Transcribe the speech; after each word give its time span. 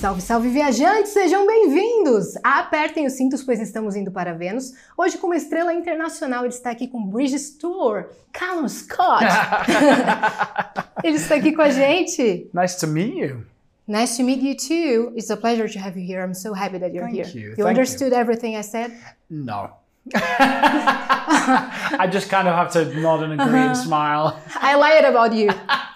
Salve, 0.00 0.22
salve 0.22 0.48
viajantes, 0.48 1.12
sejam 1.12 1.46
bem-vindos! 1.46 2.28
Apertem 2.42 3.06
os 3.06 3.12
cintos, 3.12 3.42
pois 3.42 3.60
estamos 3.60 3.94
indo 3.94 4.10
para 4.10 4.32
Vênus. 4.32 4.72
Hoje, 4.96 5.18
como 5.18 5.34
estrela 5.34 5.74
internacional, 5.74 6.46
ele 6.46 6.54
está 6.54 6.70
aqui 6.70 6.88
com 6.88 7.04
Bridges 7.06 7.50
Tour, 7.58 8.06
Callum 8.32 8.66
Scott. 8.66 9.26
ele 11.04 11.16
está 11.16 11.34
aqui 11.34 11.52
com 11.52 11.60
a 11.60 11.68
gente. 11.68 12.48
Nice 12.54 12.80
to 12.80 12.86
meet 12.86 13.14
you. 13.14 13.44
Nice 13.86 14.16
to 14.16 14.22
meet 14.24 14.42
you 14.42 14.56
too. 14.56 15.12
It's 15.18 15.30
a 15.30 15.36
pleasure 15.36 15.70
to 15.70 15.78
have 15.78 16.00
you 16.00 16.06
here. 16.06 16.24
I'm 16.24 16.32
so 16.32 16.54
happy 16.54 16.78
that 16.78 16.94
you're 16.94 17.04
Thank 17.04 17.16
here. 17.16 17.38
you, 17.38 17.50
You 17.50 17.56
thank 17.56 17.68
understood 17.68 18.14
everything 18.14 18.56
I 18.56 18.62
said? 18.62 18.92
No. 19.28 19.68
I 20.14 22.08
just 22.10 22.30
kind 22.30 22.48
of 22.48 22.54
have 22.54 22.72
to 22.72 22.86
nod 22.98 23.22
and 23.22 23.38
agree 23.38 23.60
and 23.60 23.76
smile. 23.76 24.40
I 24.54 24.76
lied 24.76 25.04
about 25.04 25.34
you. 25.34 25.48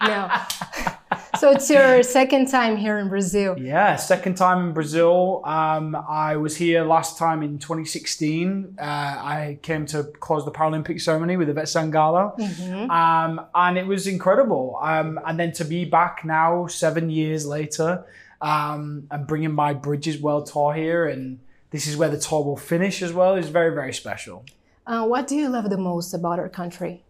No. 0.06 0.28
So 1.44 1.50
it's 1.50 1.68
your 1.68 2.02
second 2.02 2.46
time 2.46 2.78
here 2.78 2.98
in 2.98 3.10
Brazil. 3.10 3.54
Yeah, 3.58 3.96
second 3.96 4.36
time 4.36 4.68
in 4.68 4.72
Brazil. 4.72 5.42
Um, 5.44 5.94
I 5.94 6.36
was 6.36 6.56
here 6.56 6.82
last 6.84 7.18
time 7.18 7.42
in 7.42 7.58
2016. 7.58 8.76
Uh, 8.78 8.82
I 8.82 9.58
came 9.60 9.84
to 9.88 10.04
close 10.04 10.46
the 10.46 10.50
Paralympic 10.50 11.02
ceremony 11.02 11.36
with 11.36 11.50
Ivete 11.50 11.68
Sangalo, 11.68 12.88
um, 12.88 13.46
and 13.54 13.76
it 13.76 13.86
was 13.86 14.06
incredible. 14.06 14.78
Um, 14.80 15.20
and 15.26 15.38
then 15.38 15.52
to 15.52 15.66
be 15.66 15.84
back 15.84 16.24
now, 16.24 16.66
seven 16.66 17.10
years 17.10 17.44
later, 17.44 18.06
um, 18.40 19.06
and 19.10 19.26
bringing 19.26 19.52
my 19.52 19.74
Bridges 19.74 20.18
World 20.18 20.46
Tour 20.46 20.72
here, 20.72 21.06
and 21.06 21.40
this 21.72 21.86
is 21.86 21.94
where 21.94 22.08
the 22.08 22.18
tour 22.18 22.42
will 22.42 22.56
finish 22.56 23.02
as 23.02 23.12
well, 23.12 23.34
is 23.34 23.50
very, 23.50 23.74
very 23.74 23.92
special. 23.92 24.46
Uh, 24.86 25.04
what 25.04 25.26
do 25.26 25.36
you 25.36 25.50
love 25.50 25.68
the 25.68 25.76
most 25.76 26.14
about 26.14 26.38
our 26.38 26.48
country? 26.48 27.04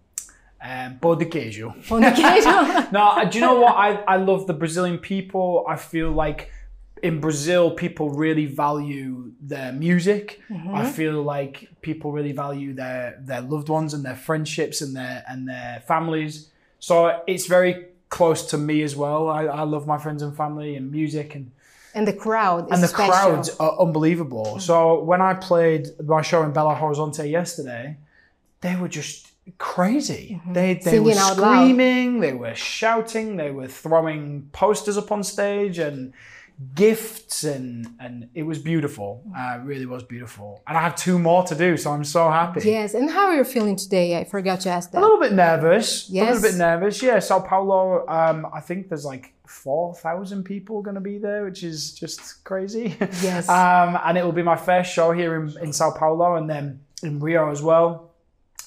Um, 0.65 0.99
pão 0.99 1.15
de 1.15 1.27
queijo. 1.27 1.75
Pão 1.87 2.01
de 2.01 2.11
queijo. 2.13 2.49
No, 2.91 3.21
uh, 3.21 3.25
do 3.27 3.39
you 3.39 3.45
know 3.45 3.61
what? 3.61 3.75
I, 3.77 4.03
I 4.15 4.17
love 4.17 4.47
the 4.47 4.55
Brazilian 4.55 4.97
people. 4.99 5.63
I 5.69 5.77
feel 5.77 6.11
like 6.11 6.49
in 7.03 7.21
Brazil, 7.21 7.71
people 7.73 8.09
really 8.09 8.47
value 8.47 9.33
their 9.43 9.73
music. 9.73 10.41
I 10.73 10.87
feel 10.91 11.23
like 11.23 11.69
people 11.83 12.13
really 12.13 12.33
value 12.33 12.73
their, 12.73 13.19
their 13.21 13.43
loved 13.43 13.69
ones 13.69 13.93
and 13.93 14.03
their 14.03 14.17
friendships 14.17 14.81
and 14.81 14.97
their 14.97 15.23
and 15.29 15.47
their 15.47 15.83
families. 15.87 16.49
So 16.81 17.23
it's 17.27 17.47
very 17.47 17.89
close 18.09 18.47
to 18.47 18.57
me 18.57 18.83
as 18.83 18.97
well. 18.97 19.29
I, 19.29 19.45
I 19.45 19.63
love 19.65 19.87
my 19.87 19.99
friends 19.99 20.23
and 20.23 20.35
family 20.35 20.77
and 20.77 20.91
music 20.91 21.35
and 21.35 21.51
and 21.95 22.09
the 22.09 22.13
crowd 22.15 22.67
is 22.67 22.73
and 22.73 22.83
the 22.83 22.89
special. 22.89 23.13
crowds 23.13 23.51
are 23.61 23.79
unbelievable. 23.79 24.59
So 24.59 25.03
when 25.03 25.21
I 25.21 25.35
played 25.35 25.89
my 26.05 26.23
show 26.23 26.43
in 26.43 26.53
Belo 26.53 26.75
Horizonte 26.77 27.31
yesterday, 27.31 27.99
they 28.63 28.77
were 28.77 28.89
just 28.89 29.34
crazy. 29.59 30.41
They 30.51 30.75
they 30.75 30.99
were 31.01 31.13
Singing 31.13 31.19
out 31.19 31.39
loud. 31.39 31.63
screaming, 31.65 32.21
they 32.21 32.33
were 32.33 32.55
shouting, 32.55 33.37
they 33.37 33.51
were 33.51 33.69
throwing 33.69 34.49
posters 34.53 34.97
up 34.99 35.13
on 35.13 35.23
stage 35.23 35.79
and 35.79 36.13
gifts 36.77 37.43
and 37.43 37.89
and 37.99 38.29
it 38.35 38.45
was 38.45 38.59
beautiful. 38.59 39.23
Uh, 39.37 39.59
it 39.59 39.65
really 39.65 39.87
was 39.87 40.03
beautiful. 40.05 40.63
And 40.67 40.79
I 40.79 40.83
have 40.83 40.95
two 40.97 41.19
more 41.19 41.43
to 41.45 41.55
do, 41.55 41.77
so 41.77 41.91
I'm 41.93 42.05
so 42.05 42.31
happy. 42.31 42.61
Yes, 42.69 42.95
and 42.95 43.11
how 43.11 43.27
are 43.27 43.37
you 43.37 43.45
feeling 43.45 43.77
today? 43.77 44.19
I 44.19 44.25
forgot 44.25 44.61
to 44.61 44.71
ask 44.71 44.91
that 44.93 44.99
A 44.99 45.01
little 45.01 45.21
bit 45.21 45.33
nervous. 45.33 46.09
yes. 46.09 46.23
A 46.29 46.35
little 46.35 46.51
bit 46.51 46.59
nervous. 46.59 47.03
Yeah, 47.03 47.19
Sao 47.19 47.41
Paulo. 47.41 48.07
Um, 48.09 48.47
I 48.55 48.61
think 48.61 48.89
there's 48.89 49.05
like 49.05 49.33
four 49.47 49.95
thousand 49.95 50.45
people 50.45 50.81
going 50.81 50.95
to 50.95 51.01
be 51.01 51.19
there, 51.19 51.45
which 51.45 51.63
is 51.65 51.93
just 51.93 52.45
crazy. 52.45 52.97
Yes. 53.21 53.49
um, 53.61 53.99
and 54.05 54.17
it 54.17 54.25
will 54.25 54.33
be 54.33 54.43
my 54.43 54.57
first 54.57 54.93
show 54.93 55.13
here 55.13 55.35
in, 55.43 55.53
in 55.61 55.73
Sao 55.73 55.91
Paulo, 55.91 56.37
and 56.37 56.49
then 56.49 56.81
in 57.03 57.21
Rio 57.21 57.51
as 57.51 57.63
well. 57.63 58.11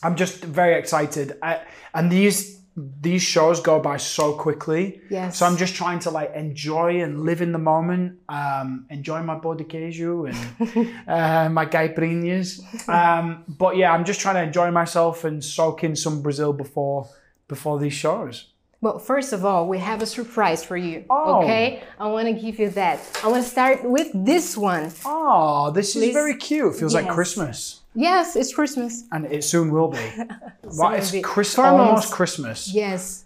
I'm 0.04 0.16
just 0.16 0.44
very 0.44 0.76
excited. 0.76 1.38
I, 1.42 1.62
and 1.94 2.12
these 2.12 2.58
these 3.02 3.24
shows 3.24 3.60
go 3.60 3.80
by 3.80 3.98
so 3.98 4.34
quickly. 4.34 5.02
Yes. 5.10 5.40
So 5.40 5.48
I'm 5.48 5.58
just 5.58 5.74
trying 5.74 5.98
to 6.00 6.12
like 6.12 6.34
enjoy 6.36 7.02
and 7.02 7.24
live 7.24 7.42
in 7.42 7.52
the 7.52 7.58
moment, 7.58 8.20
um, 8.30 8.86
enjoy 8.92 9.24
my 9.24 9.36
pão 9.36 9.58
de 9.58 9.64
queijo 9.64 10.30
and 10.30 10.94
uh, 11.08 11.50
my 11.50 11.66
caipirinhas. 11.66 12.62
Um, 12.88 13.44
but 13.48 13.78
yeah, 13.78 13.92
I'm 13.92 14.06
just 14.06 14.20
trying 14.20 14.36
to 14.36 14.44
enjoy 14.44 14.70
myself 14.70 15.24
and 15.24 15.44
soak 15.44 15.84
in 15.84 15.96
some 15.96 16.22
Brazil 16.22 16.54
before 16.54 17.10
before 17.48 17.80
these 17.80 17.94
shows. 17.94 18.46
Well, 18.80 19.00
first 19.00 19.34
of 19.34 19.44
all, 19.44 19.68
we 19.68 19.80
have 19.80 20.04
a 20.04 20.06
surprise 20.06 20.64
for 20.64 20.78
you. 20.78 21.06
Oh. 21.10 21.42
Okay? 21.42 21.82
I 22.00 22.08
want 22.08 22.28
to 22.28 22.34
give 22.34 22.60
you 22.60 22.70
that. 22.72 23.00
I 23.24 23.28
want 23.28 23.44
to 23.44 23.50
start 23.50 23.84
with 23.84 24.10
this 24.14 24.56
one. 24.56 24.92
Oh, 25.04 25.72
this 25.72 25.96
is 25.96 26.04
Please. 26.04 26.14
very 26.14 26.36
cute. 26.36 26.76
It 26.76 26.80
feels 26.80 26.94
like 26.94 27.10
Christmas, 27.10 27.82
Yes, 28.00 28.36
it's 28.36 28.54
Christmas. 28.54 29.04
and 29.12 29.26
it 29.26 29.44
soon 29.44 29.72
will 29.72 29.88
be. 29.90 30.06
Will 30.64 30.92
it's 30.94 31.12
be. 31.12 31.22
Chris- 31.22 31.58
almost. 31.58 32.12
Christmas. 32.12 32.72
Yes. 32.74 33.24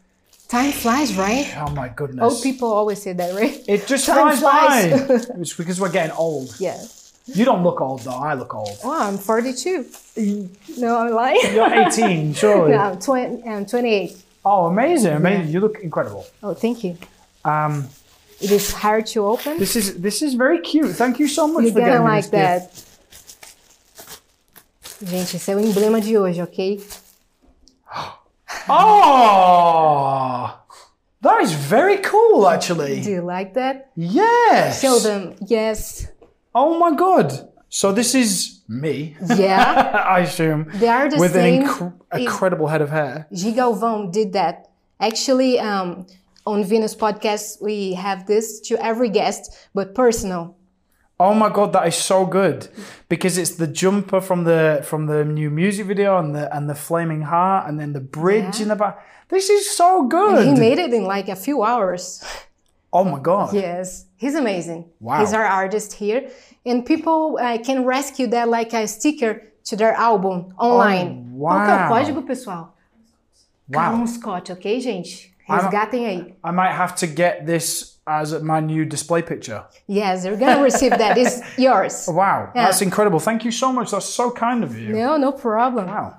Time 0.48 0.72
flies, 0.72 1.16
right? 1.18 1.46
Oh 1.58 1.72
my 1.72 1.90
goodness. 1.90 2.24
Old 2.24 2.42
people 2.44 2.70
always 2.72 3.02
say 3.02 3.14
that, 3.14 3.36
right? 3.36 3.62
It 3.68 3.86
just 3.88 4.06
Time 4.06 4.36
flies, 4.38 4.40
flies. 4.40 5.26
by. 5.28 5.34
it's 5.42 5.54
because 5.54 5.80
we're 5.82 5.92
getting 5.92 6.16
old. 6.16 6.56
Yes. 6.60 7.14
You 7.26 7.44
don't 7.46 7.64
look 7.64 7.80
old 7.82 8.02
though. 8.02 8.12
I 8.30 8.34
look 8.34 8.54
old. 8.56 8.78
Oh, 8.84 8.98
I'm 9.08 9.18
42. 9.18 9.86
No, 10.78 10.98
I'm 10.98 11.12
lying. 11.14 11.40
You're 11.54 11.74
18, 11.88 12.34
surely. 12.42 12.72
no, 12.72 12.78
I'm, 12.78 13.00
20, 13.00 13.44
I'm 13.48 13.66
28. 13.66 14.18
Oh, 14.44 14.66
amazing! 14.68 15.14
Amazing. 15.14 15.54
You 15.54 15.60
look 15.60 15.80
incredible. 15.80 16.26
Oh, 16.44 16.54
thank 16.54 16.84
you. 16.84 16.98
Um, 17.46 17.88
It 18.42 18.52
is 18.52 18.72
hard 18.74 19.06
to 19.14 19.26
open. 19.28 19.60
this 19.60 19.76
is 19.76 20.02
this 20.02 20.22
is 20.22 20.34
very 20.34 20.60
cute. 20.60 20.96
Thank 20.96 21.20
you 21.20 21.28
so 21.28 21.46
much 21.48 21.64
You're 21.64 21.74
for 21.74 21.80
gonna 21.82 21.92
getting 21.92 22.08
like 22.16 22.30
this 22.32 22.64
gift. 22.64 22.91
Gente, 25.04 25.38
esse 25.38 25.52
é 25.52 25.56
o 25.56 25.60
emblema 25.60 26.00
de 26.00 26.18
hoje, 26.18 26.42
ok? 26.42 26.82
Oh, 28.70 30.50
that 31.22 31.42
is 31.42 31.52
very 31.54 31.98
cool, 32.00 32.48
actually. 32.48 33.02
Do 33.02 33.10
you 33.10 33.22
like 33.26 33.54
that? 33.54 33.90
Yes. 33.96 34.82
Show 34.82 35.00
them. 35.00 35.36
Yes. 35.48 36.08
Oh 36.54 36.78
my 36.78 36.96
god. 36.96 37.48
So 37.70 37.94
this 37.94 38.14
is 38.14 38.62
me, 38.68 39.16
Yeah. 39.38 40.04
I 40.18 40.22
assume, 40.22 40.66
They 40.80 40.90
are 40.90 41.10
the 41.10 41.18
with 41.18 41.32
same. 41.34 41.64
an 41.64 41.70
inc- 41.70 41.94
incredible 42.20 42.68
head 42.68 42.82
of 42.82 42.90
hair. 42.90 43.28
G. 43.34 43.54
Galvão 43.54 44.12
did 44.12 44.34
that. 44.34 44.68
Actually, 45.00 45.58
um, 45.60 46.06
on 46.46 46.64
Venus 46.66 46.94
podcast, 46.94 47.62
we 47.62 47.94
have 47.94 48.26
this 48.28 48.60
to 48.68 48.76
every 48.84 49.10
guest, 49.10 49.56
but 49.74 49.96
personal. 49.96 50.56
Oh 51.24 51.36
my 51.36 51.50
god, 51.50 51.72
that 51.74 51.86
is 51.88 51.96
so 51.96 52.26
good 52.26 52.68
because 53.08 53.38
it's 53.38 53.52
the 53.52 53.68
jumper 53.68 54.20
from 54.22 54.44
the 54.44 54.82
from 54.84 55.06
the 55.06 55.24
new 55.24 55.52
music 55.52 55.86
video 55.86 56.18
and 56.18 56.34
the 56.36 56.50
and 56.56 56.68
the 56.68 56.74
flaming 56.74 57.22
heart 57.22 57.70
and 57.70 57.80
then 57.80 57.94
the 57.94 58.00
bridge 58.02 58.56
Yeah. 58.58 58.64
in 58.64 58.68
the 58.70 58.76
back. 58.76 58.96
This 59.30 59.48
is 59.52 59.70
so 59.78 60.08
good. 60.08 60.48
He 60.48 60.54
made 60.56 60.80
it 60.80 60.92
in 60.92 61.04
like 61.06 61.30
a 61.30 61.36
few 61.36 61.62
hours. 61.62 62.24
oh 62.92 63.04
my 63.04 63.20
god. 63.20 63.54
Yes, 63.54 64.06
he's 64.18 64.34
amazing. 64.34 64.86
Wow. 65.00 65.20
He's 65.20 65.32
our 65.34 65.46
artist 65.46 65.94
here, 65.94 66.28
and 66.66 66.84
people 66.84 67.38
uh, 67.40 67.60
can 67.60 67.86
rescue 67.86 68.26
that 68.34 68.50
like 68.50 68.74
a 68.74 68.88
sticker 68.88 69.44
to 69.66 69.76
their 69.76 69.94
album 69.94 70.56
online. 70.58 71.30
Oh, 71.38 71.46
Qual 71.46 71.66
que 71.66 71.72
é 71.72 71.86
o 71.86 71.88
código, 71.88 72.22
pessoal? 72.26 72.74
Wow. 73.70 73.80
Calum 73.80 74.08
Scott, 74.08 74.52
ok, 74.52 74.80
gente? 74.80 75.32
Resgatem 75.48 76.06
aí. 76.08 76.34
I 76.44 76.52
might 76.52 76.74
have 76.74 76.96
to 76.96 77.06
get 77.06 77.46
this 77.46 78.00
as 78.08 78.34
my 78.42 78.60
new 78.60 78.84
display 78.84 79.22
picture. 79.22 79.64
Yes, 79.88 80.26
you're 80.26 80.36
gonna 80.38 80.62
receive 80.62 80.92
that. 80.92 81.18
It's 81.18 81.40
yours. 81.58 82.06
Wow, 82.08 82.52
Yeah. 82.56 82.66
that's 82.66 82.82
incredible. 82.82 83.20
Thank 83.20 83.46
you 83.46 83.52
so 83.52 83.72
much. 83.72 83.92
That's 83.92 84.06
so 84.08 84.32
kind 84.32 84.64
of 84.64 84.78
you. 84.78 84.90
No, 84.94 85.18
no 85.18 85.32
problem. 85.32 85.88
Wow. 85.88 86.18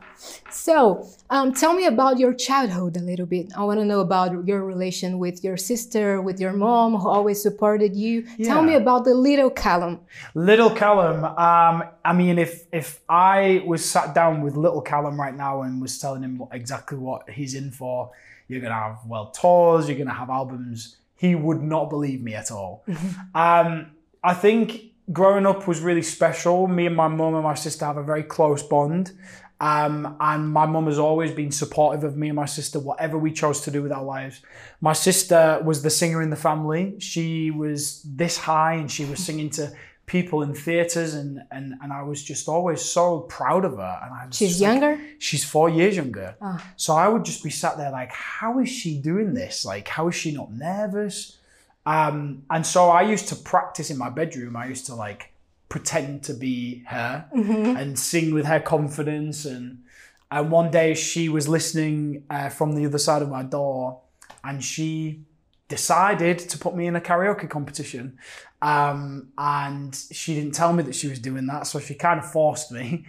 So, 0.50 1.08
um, 1.30 1.52
tell 1.52 1.72
me 1.74 1.86
about 1.86 2.16
your 2.18 2.32
childhood 2.32 2.96
a 2.96 3.00
little 3.00 3.26
bit. 3.26 3.50
I 3.56 3.64
want 3.64 3.80
to 3.80 3.84
know 3.84 3.98
about 4.00 4.46
your 4.46 4.64
relation 4.64 5.18
with 5.18 5.42
your 5.42 5.56
sister, 5.56 6.20
with 6.22 6.38
your 6.38 6.52
mom, 6.52 6.94
who 6.94 7.08
always 7.08 7.42
supported 7.42 7.96
you. 7.96 8.22
Tell 8.44 8.62
me 8.62 8.74
about 8.74 9.04
the 9.04 9.14
little 9.14 9.50
Calum. 9.50 9.98
Little 10.34 10.70
Calum. 10.70 11.24
Um, 11.24 11.82
I 12.04 12.12
mean, 12.12 12.38
if 12.38 12.66
if 12.72 13.00
I 13.08 13.64
was 13.66 13.84
sat 13.84 14.14
down 14.14 14.42
with 14.42 14.54
little 14.56 14.80
Calum 14.82 15.20
right 15.20 15.34
now 15.36 15.62
and 15.62 15.82
was 15.82 15.98
telling 15.98 16.22
him 16.22 16.38
what, 16.38 16.50
exactly 16.52 16.98
what 16.98 17.28
he's 17.28 17.54
in 17.56 17.72
for, 17.72 18.10
you're 18.46 18.60
gonna 18.60 18.74
have 18.74 19.04
world 19.04 19.34
tours, 19.34 19.88
you're 19.88 19.98
gonna 19.98 20.14
have 20.14 20.30
albums. 20.30 20.98
He 21.22 21.36
would 21.36 21.62
not 21.62 21.88
believe 21.88 22.20
me 22.20 22.34
at 22.34 22.50
all. 22.50 22.84
um, 23.36 23.92
I 24.24 24.34
think 24.34 24.92
growing 25.12 25.46
up 25.46 25.68
was 25.68 25.80
really 25.80 26.02
special. 26.02 26.66
Me 26.66 26.86
and 26.86 26.96
my 26.96 27.06
mum 27.06 27.34
and 27.34 27.44
my 27.44 27.54
sister 27.54 27.84
have 27.84 27.96
a 27.96 28.02
very 28.02 28.24
close 28.24 28.60
bond. 28.60 29.12
Um, 29.60 30.16
and 30.18 30.48
my 30.48 30.66
mum 30.66 30.86
has 30.86 30.98
always 30.98 31.30
been 31.30 31.52
supportive 31.52 32.02
of 32.02 32.16
me 32.16 32.30
and 32.30 32.34
my 32.34 32.46
sister, 32.46 32.80
whatever 32.80 33.16
we 33.16 33.30
chose 33.30 33.60
to 33.60 33.70
do 33.70 33.84
with 33.84 33.92
our 33.92 34.02
lives. 34.02 34.42
My 34.80 34.94
sister 34.94 35.60
was 35.64 35.82
the 35.82 35.90
singer 35.90 36.22
in 36.22 36.30
the 36.30 36.42
family. 36.50 36.96
She 36.98 37.52
was 37.52 38.02
this 38.02 38.36
high 38.36 38.74
and 38.74 38.90
she 38.90 39.04
was 39.04 39.24
singing 39.24 39.50
to 39.50 39.72
people 40.06 40.42
in 40.42 40.52
theatres, 40.54 41.14
and, 41.14 41.42
and, 41.50 41.74
and 41.82 41.92
I 41.92 42.02
was 42.02 42.22
just 42.22 42.48
always 42.48 42.82
so 42.82 43.20
proud 43.20 43.64
of 43.64 43.76
her. 43.76 44.00
And 44.04 44.12
I 44.14 44.26
was 44.26 44.36
She's 44.36 44.58
just 44.58 44.62
like- 44.62 44.80
younger? 44.80 45.00
she's 45.18 45.44
four 45.44 45.68
years 45.70 45.96
younger. 45.96 46.36
So 46.76 46.94
I 46.94 47.08
would 47.08 47.24
just 47.24 47.42
be 47.42 47.50
sat 47.50 47.76
there 47.78 47.90
like, 47.90 48.12
how 48.12 48.58
is 48.58 48.68
she 48.68 48.98
doing 48.98 49.32
this? 49.34 49.64
Like, 49.64 49.88
how 49.88 50.08
is 50.08 50.14
she 50.14 50.32
not 50.32 50.52
nervous? 50.52 51.38
Um, 51.86 52.44
and 52.50 52.66
so 52.66 52.90
I 52.90 53.02
used 53.02 53.28
to 53.28 53.36
practice 53.36 53.90
in 53.90 53.98
my 53.98 54.10
bedroom. 54.10 54.56
I 54.56 54.66
used 54.66 54.86
to 54.86 54.94
like 54.94 55.32
pretend 55.68 56.22
to 56.24 56.34
be 56.34 56.84
her 56.88 57.26
and 57.34 57.98
sing 57.98 58.34
with 58.34 58.46
her 58.46 58.60
confidence. 58.60 59.44
And 59.44 59.82
and 60.30 60.50
one 60.50 60.70
day 60.70 60.94
she 60.94 61.28
was 61.28 61.48
listening 61.48 62.24
uh, 62.30 62.48
from 62.50 62.74
the 62.74 62.86
other 62.86 62.98
side 62.98 63.22
of 63.22 63.28
my 63.30 63.42
door, 63.42 64.00
and 64.44 64.62
she 64.62 65.22
decided 65.68 66.38
to 66.38 66.58
put 66.58 66.76
me 66.76 66.86
in 66.86 66.94
a 66.96 67.00
karaoke 67.00 67.48
competition. 67.48 68.18
Um, 68.62 69.32
and 69.36 69.92
she 70.12 70.34
didn't 70.36 70.54
tell 70.54 70.72
me 70.72 70.84
that 70.84 70.94
she 70.94 71.08
was 71.08 71.18
doing 71.18 71.46
that, 71.46 71.66
so 71.66 71.80
she 71.80 71.94
kind 71.94 72.20
of 72.20 72.30
forced 72.30 72.70
me. 72.70 73.04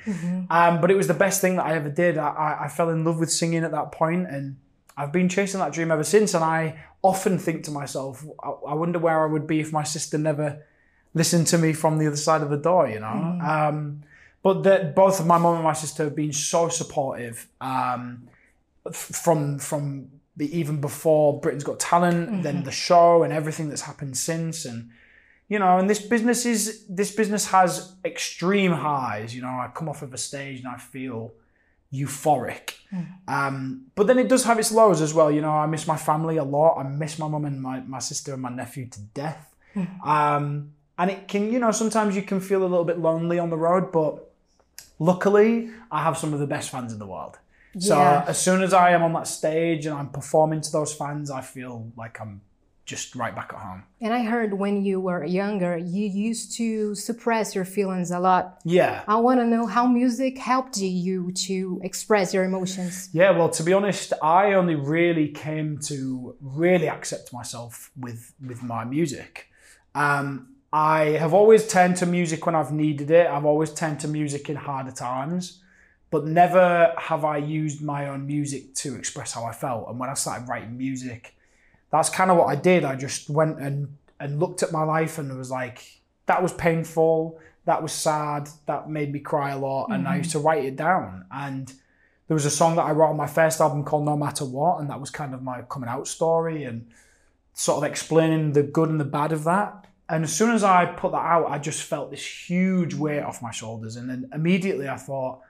Um, 0.49 0.81
but 0.81 0.89
it 0.89 0.97
was 0.97 1.07
the 1.07 1.13
best 1.13 1.41
thing 1.41 1.57
that 1.57 1.65
I 1.65 1.75
ever 1.75 1.89
did. 1.89 2.17
I, 2.17 2.27
I, 2.29 2.63
I 2.65 2.67
fell 2.67 2.89
in 2.89 3.05
love 3.05 3.19
with 3.19 3.31
singing 3.31 3.63
at 3.63 3.71
that 3.71 3.91
point, 3.91 4.27
and 4.27 4.57
I've 4.97 5.11
been 5.11 5.29
chasing 5.29 5.59
that 5.59 5.71
dream 5.71 5.91
ever 5.91 6.03
since. 6.03 6.33
And 6.33 6.43
I 6.43 6.83
often 7.03 7.37
think 7.37 7.63
to 7.65 7.71
myself, 7.71 8.25
I, 8.43 8.49
I 8.49 8.73
wonder 8.73 8.97
where 8.97 9.23
I 9.23 9.27
would 9.31 9.45
be 9.45 9.59
if 9.59 9.71
my 9.71 9.83
sister 9.83 10.17
never 10.17 10.65
listened 11.13 11.45
to 11.47 11.59
me 11.59 11.71
from 11.73 11.99
the 11.99 12.07
other 12.07 12.17
side 12.17 12.41
of 12.41 12.49
the 12.49 12.57
door, 12.57 12.87
you 12.89 12.99
know? 12.99 13.39
Um, 13.47 14.01
but 14.41 14.63
that 14.63 14.95
both 14.95 15.19
of 15.19 15.27
my 15.27 15.37
mum 15.37 15.55
and 15.55 15.63
my 15.63 15.73
sister 15.73 16.03
have 16.05 16.15
been 16.15 16.33
so 16.33 16.67
supportive 16.69 17.47
um, 17.61 18.27
f- 18.87 18.95
from 18.95 19.59
from 19.59 20.09
the, 20.35 20.57
even 20.57 20.81
before 20.81 21.39
Britain's 21.39 21.63
Got 21.63 21.79
Talent, 21.79 22.41
then 22.41 22.63
the 22.63 22.71
show 22.71 23.21
and 23.23 23.31
everything 23.31 23.69
that's 23.69 23.83
happened 23.83 24.17
since, 24.17 24.65
and 24.65 24.89
you 25.49 25.59
know, 25.59 25.77
and 25.77 25.89
this 25.89 25.99
business 25.99 26.45
is 26.45 26.85
this 26.87 27.11
business 27.15 27.45
has 27.47 27.95
extreme 28.03 28.71
highs. 28.71 29.35
You 29.35 29.41
know, 29.41 29.49
I 29.49 29.69
come 29.73 29.89
off 29.89 30.01
of 30.01 30.13
a 30.13 30.17
stage 30.17 30.59
and 30.59 30.67
I 30.67 30.77
feel 30.77 31.33
euphoric, 31.93 32.73
um, 33.27 33.85
but 33.95 34.07
then 34.07 34.17
it 34.17 34.27
does 34.27 34.43
have 34.45 34.57
its 34.57 34.71
lows 34.71 35.01
as 35.01 35.13
well. 35.13 35.29
You 35.31 35.41
know, 35.41 35.51
I 35.51 35.67
miss 35.67 35.85
my 35.87 35.97
family 35.97 36.37
a 36.37 36.43
lot. 36.43 36.77
I 36.79 36.83
miss 36.83 37.19
my 37.19 37.27
mum 37.27 37.45
and 37.45 37.61
my, 37.61 37.81
my 37.81 37.99
sister 37.99 38.33
and 38.33 38.41
my 38.41 38.49
nephew 38.49 38.87
to 38.87 38.99
death. 39.13 39.53
Um, 40.03 40.73
and 40.97 41.11
it 41.11 41.27
can, 41.27 41.51
you 41.51 41.59
know, 41.59 41.71
sometimes 41.71 42.15
you 42.15 42.21
can 42.21 42.39
feel 42.39 42.61
a 42.61 42.69
little 42.69 42.85
bit 42.85 42.99
lonely 42.99 43.39
on 43.39 43.49
the 43.49 43.57
road, 43.57 43.91
but 43.91 44.31
luckily 44.99 45.69
I 45.91 46.03
have 46.03 46.17
some 46.17 46.33
of 46.33 46.39
the 46.39 46.47
best 46.47 46.69
fans 46.69 46.93
in 46.93 46.99
the 46.99 47.07
world. 47.07 47.37
So 47.79 47.95
as 48.27 48.39
soon 48.39 48.61
as 48.61 48.71
I 48.73 48.91
am 48.91 49.01
on 49.01 49.13
that 49.13 49.27
stage 49.27 49.87
and 49.87 49.95
I'm 49.95 50.09
performing 50.09 50.61
to 50.61 50.71
those 50.71 50.93
fans, 50.93 51.31
I 51.31 51.41
feel 51.41 51.91
like 51.97 52.19
I'm 52.21 52.41
just 52.85 53.15
right 53.15 53.33
back 53.33 53.51
at 53.53 53.59
home. 53.59 53.83
And 54.01 54.13
I 54.13 54.23
heard 54.23 54.53
when 54.53 54.83
you 54.83 54.99
were 54.99 55.23
younger, 55.23 55.77
you 55.77 56.07
used 56.07 56.57
to 56.57 56.93
suppress 56.95 57.55
your 57.55 57.63
feelings 57.63 58.11
a 58.11 58.19
lot. 58.19 58.59
Yeah. 58.65 59.03
I 59.07 59.15
want 59.17 59.39
to 59.39 59.45
know 59.45 59.65
how 59.65 59.87
music 59.87 60.37
helped 60.37 60.77
you 60.77 61.31
to 61.31 61.79
express 61.83 62.33
your 62.33 62.43
emotions. 62.43 63.09
Yeah, 63.13 63.31
well, 63.31 63.49
to 63.49 63.63
be 63.63 63.71
honest, 63.71 64.11
I 64.21 64.53
only 64.53 64.75
really 64.75 65.29
came 65.29 65.77
to 65.83 66.35
really 66.41 66.89
accept 66.89 67.31
myself 67.31 67.91
with 67.97 68.33
with 68.45 68.61
my 68.61 68.83
music. 68.83 69.47
Um, 69.95 70.49
I 70.73 71.17
have 71.19 71.33
always 71.33 71.67
turned 71.67 71.97
to 71.97 72.05
music 72.05 72.45
when 72.45 72.55
I've 72.55 72.71
needed 72.71 73.11
it. 73.11 73.27
I've 73.27 73.45
always 73.45 73.71
turned 73.71 73.99
to 74.01 74.07
music 74.07 74.49
in 74.49 74.55
harder 74.55 74.91
times, 74.91 75.61
but 76.09 76.25
never 76.25 76.93
have 76.97 77.23
I 77.23 77.37
used 77.37 77.81
my 77.81 78.09
own 78.09 78.25
music 78.25 78.73
to 78.75 78.95
express 78.95 79.33
how 79.33 79.45
I 79.45 79.53
felt. 79.53 79.87
And 79.87 79.99
when 79.99 80.09
I 80.09 80.15
started 80.15 80.49
writing 80.49 80.75
music, 80.75 81.35
that's 81.93 82.09
kind 82.09 82.31
of 82.31 82.37
what 82.37 82.47
I 82.47 82.55
did. 82.55 82.83
I 82.83 82.95
just 82.95 83.29
went 83.29 83.59
and 83.59 83.97
and 84.19 84.39
looked 84.39 84.63
at 84.63 84.71
my 84.71 84.83
life 84.83 85.19
and 85.19 85.29
it 85.29 85.35
was 85.35 85.51
like, 85.51 86.01
that 86.25 86.41
was 86.41 86.51
painful, 86.53 87.39
that 87.65 87.83
was 87.83 87.91
sad, 87.91 88.49
that 88.65 88.89
made 88.89 89.11
me 89.11 89.19
cry 89.19 89.51
a 89.51 89.59
lot, 89.59 89.91
and 89.91 90.07
I 90.07 90.11
mm-hmm. 90.11 90.17
used 90.19 90.31
to 90.31 90.39
write 90.39 90.65
it 90.65 90.75
down. 90.75 91.25
And 91.31 91.71
there 92.27 92.35
was 92.35 92.45
a 92.45 92.49
song 92.49 92.75
that 92.77 92.83
I 92.83 92.91
wrote 92.91 93.09
on 93.09 93.17
my 93.17 93.27
first 93.27 93.61
album 93.61 93.83
called 93.83 94.05
No 94.05 94.17
Matter 94.17 94.45
What, 94.45 94.79
and 94.79 94.89
that 94.89 94.99
was 94.99 95.09
kind 95.09 95.33
of 95.33 95.43
my 95.43 95.61
coming 95.63 95.89
out 95.89 96.07
story 96.07 96.63
and 96.63 96.87
sort 97.53 97.77
of 97.77 97.89
explaining 97.89 98.53
the 98.53 98.63
good 98.63 98.89
and 98.89 98.99
the 98.99 99.05
bad 99.05 99.31
of 99.31 99.43
that. 99.43 99.85
And 100.09 100.23
as 100.23 100.33
soon 100.33 100.51
as 100.51 100.63
I 100.63 100.85
put 100.85 101.11
that 101.11 101.17
out, 101.17 101.49
I 101.49 101.59
just 101.59 101.83
felt 101.83 102.11
this 102.11 102.25
huge 102.25 102.93
weight 102.93 103.21
off 103.21 103.41
my 103.41 103.51
shoulders. 103.51 103.97
And 103.97 104.09
then 104.09 104.29
immediately 104.33 104.89
I 104.89 104.97
thought, 104.97 105.41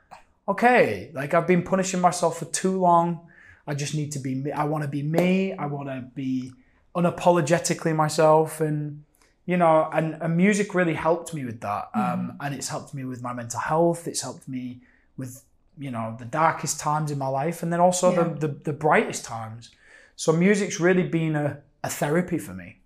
okay, 0.47 1.11
like 1.13 1.33
I've 1.33 1.47
been 1.47 1.63
punishing 1.63 2.01
myself 2.01 2.39
for 2.39 2.45
too 2.45 2.79
long. 2.79 3.27
I 3.67 3.73
just 3.73 3.95
need 3.95 4.11
to 4.13 4.19
be 4.19 4.35
me. 4.35 4.51
I 4.51 4.65
want 4.65 4.83
to 4.83 4.89
be 4.89 5.03
me. 5.03 5.53
I 5.53 5.65
want 5.67 5.87
to 5.89 6.01
be 6.15 6.51
unapologetically 6.95 7.95
myself. 7.95 8.59
And, 8.61 9.03
you 9.45 9.57
know, 9.57 9.89
and, 9.93 10.17
and 10.21 10.35
music 10.37 10.73
really 10.75 10.93
helped 10.93 11.33
me 11.33 11.45
with 11.45 11.61
that. 11.61 11.89
Um, 11.93 12.37
and 12.39 12.53
it's 12.53 12.69
helped 12.69 12.93
me 12.93 13.03
with 13.05 13.21
my 13.21 13.33
mental 13.33 13.59
health. 13.59 14.07
It's 14.07 14.21
helped 14.21 14.47
me 14.47 14.79
with, 15.17 15.43
you 15.77 15.91
know, 15.91 16.15
the 16.19 16.25
darkest 16.25 16.79
times 16.79 17.11
in 17.11 17.17
my 17.17 17.27
life 17.27 17.63
and 17.63 17.71
then 17.71 17.79
also 17.79 18.11
Yeah. 18.11 18.23
the, 18.23 18.47
the, 18.47 18.53
the 18.65 18.73
brightest 18.73 19.25
times. 19.25 19.69
So 20.15 20.31
music's 20.31 20.79
really 20.79 21.03
been 21.03 21.35
a, 21.35 21.59
a 21.83 21.89
therapy 21.89 22.37
for 22.37 22.53
me. 22.53 22.77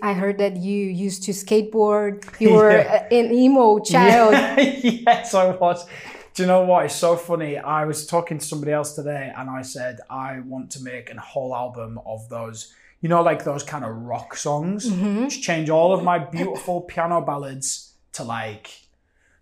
I 0.00 0.14
heard 0.14 0.38
that 0.38 0.56
you 0.56 0.86
used 0.86 1.24
to 1.24 1.32
skateboard. 1.32 2.24
You 2.40 2.52
were 2.54 2.70
Yeah. 2.70 3.06
an 3.10 3.30
emo 3.32 3.78
child. 3.80 4.32
yes, 4.82 5.34
I 5.34 5.50
was. 5.50 5.86
Do 6.34 6.42
you 6.42 6.46
know 6.48 6.62
what? 6.64 6.86
It's 6.86 6.96
so 6.96 7.16
funny. 7.16 7.58
I 7.58 7.84
was 7.84 8.06
talking 8.06 8.38
to 8.38 8.44
somebody 8.44 8.72
else 8.72 8.94
today 8.94 9.32
and 9.36 9.48
I 9.48 9.62
said, 9.62 10.00
I 10.10 10.40
want 10.40 10.70
to 10.72 10.82
make 10.82 11.08
a 11.14 11.20
whole 11.20 11.54
album 11.54 12.00
of 12.04 12.28
those, 12.28 12.74
you 13.00 13.08
know, 13.08 13.22
like 13.22 13.44
those 13.44 13.62
kind 13.62 13.84
of 13.84 13.94
rock 13.94 14.34
songs. 14.36 14.90
Mm-hmm. 14.90 15.24
Just 15.28 15.42
change 15.44 15.70
all 15.70 15.94
of 15.94 16.02
my 16.02 16.18
beautiful 16.18 16.80
piano 16.90 17.20
ballads 17.20 17.92
to 18.14 18.24
like, 18.24 18.80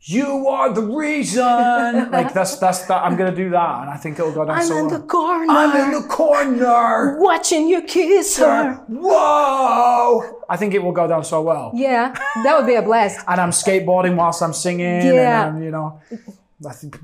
you 0.04 0.48
are 0.48 0.70
the 0.74 0.82
reason. 0.82 1.42
like 2.10 2.34
that's 2.34 2.56
that's 2.58 2.86
that. 2.86 3.04
I'm 3.04 3.16
gonna 3.16 3.34
do 3.36 3.50
that, 3.50 3.82
and 3.82 3.88
I 3.88 3.96
think 3.96 4.18
it'll 4.18 4.32
go 4.32 4.44
down 4.44 4.58
I'm 4.58 4.64
so 4.66 4.76
in 4.76 4.86
well. 4.88 4.98
the 4.98 5.06
corner, 5.06 5.46
I'm 5.48 5.76
in 5.94 6.02
the 6.02 6.08
corner. 6.08 7.20
watching 7.20 7.68
you 7.68 7.82
kiss 7.82 8.36
her. 8.38 8.74
Whoa! 8.88 10.40
I 10.48 10.56
think 10.56 10.74
it 10.74 10.82
will 10.82 10.90
go 10.92 11.06
down 11.06 11.22
so 11.24 11.40
well. 11.42 11.70
Yeah, 11.72 12.12
that 12.42 12.56
would 12.58 12.66
be 12.66 12.74
a 12.74 12.82
blast. 12.82 13.24
and 13.28 13.40
I'm 13.40 13.50
skateboarding 13.52 14.16
whilst 14.16 14.42
I'm 14.42 14.52
singing, 14.52 15.06
Yeah. 15.06 15.46
and 15.46 15.56
I'm, 15.58 15.62
you 15.62 15.70
know, 15.70 16.00
I 16.66 16.72
think 16.72 16.98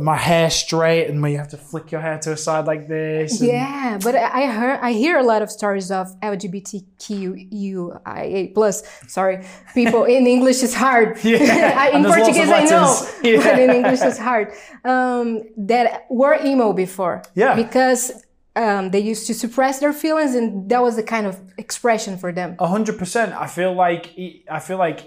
my 0.00 0.16
hair 0.16 0.50
straight, 0.50 1.06
and 1.08 1.22
you 1.30 1.36
have 1.38 1.48
to 1.48 1.56
flick 1.56 1.90
your 1.92 2.00
hair 2.00 2.18
to 2.20 2.32
a 2.32 2.36
side 2.36 2.66
like 2.66 2.88
this. 2.88 3.40
and- 3.40 3.48
Yeah, 3.50 3.98
but 4.02 4.14
I 4.14 4.46
heard 4.46 4.78
I 4.82 4.92
hear 4.92 5.18
a 5.18 5.22
lot 5.22 5.42
of 5.42 5.50
stories 5.50 5.90
of 5.90 6.08
LGBTQIA 6.22 8.54
plus. 8.54 8.82
Sorry, 9.08 9.44
people 9.74 10.04
in 10.04 10.26
English 10.26 10.62
is 10.62 10.74
hard. 10.74 11.18
Yeah, 11.24 11.88
in 11.88 11.96
and 11.96 12.04
there's 12.04 12.16
lots 12.16 12.28
of 12.28 12.34
Portuguese 12.34 12.50
I 12.50 12.64
know. 12.64 13.08
Yeah. 13.22 13.42
but 13.44 13.58
in 13.58 13.70
English 13.70 14.00
it's 14.02 14.18
hard. 14.18 14.52
Um, 14.84 15.42
that 15.56 16.06
were 16.10 16.34
emo 16.44 16.72
before. 16.72 17.22
Yeah. 17.34 17.54
because. 17.54 18.12
Um, 18.56 18.90
they 18.90 18.98
used 18.98 19.26
to 19.28 19.34
suppress 19.34 19.78
their 19.78 19.92
feelings, 19.92 20.34
and 20.34 20.68
that 20.68 20.82
was 20.82 20.98
a 20.98 21.02
kind 21.04 21.28
of 21.28 21.38
expression 21.58 22.18
for 22.18 22.32
them. 22.32 22.56
A 22.58 22.66
hundred 22.66 22.98
percent. 22.98 23.32
I 23.32 23.46
feel 23.46 23.72
like 23.72 24.10
I 24.50 24.58
feel 24.58 24.78
like 24.78 25.02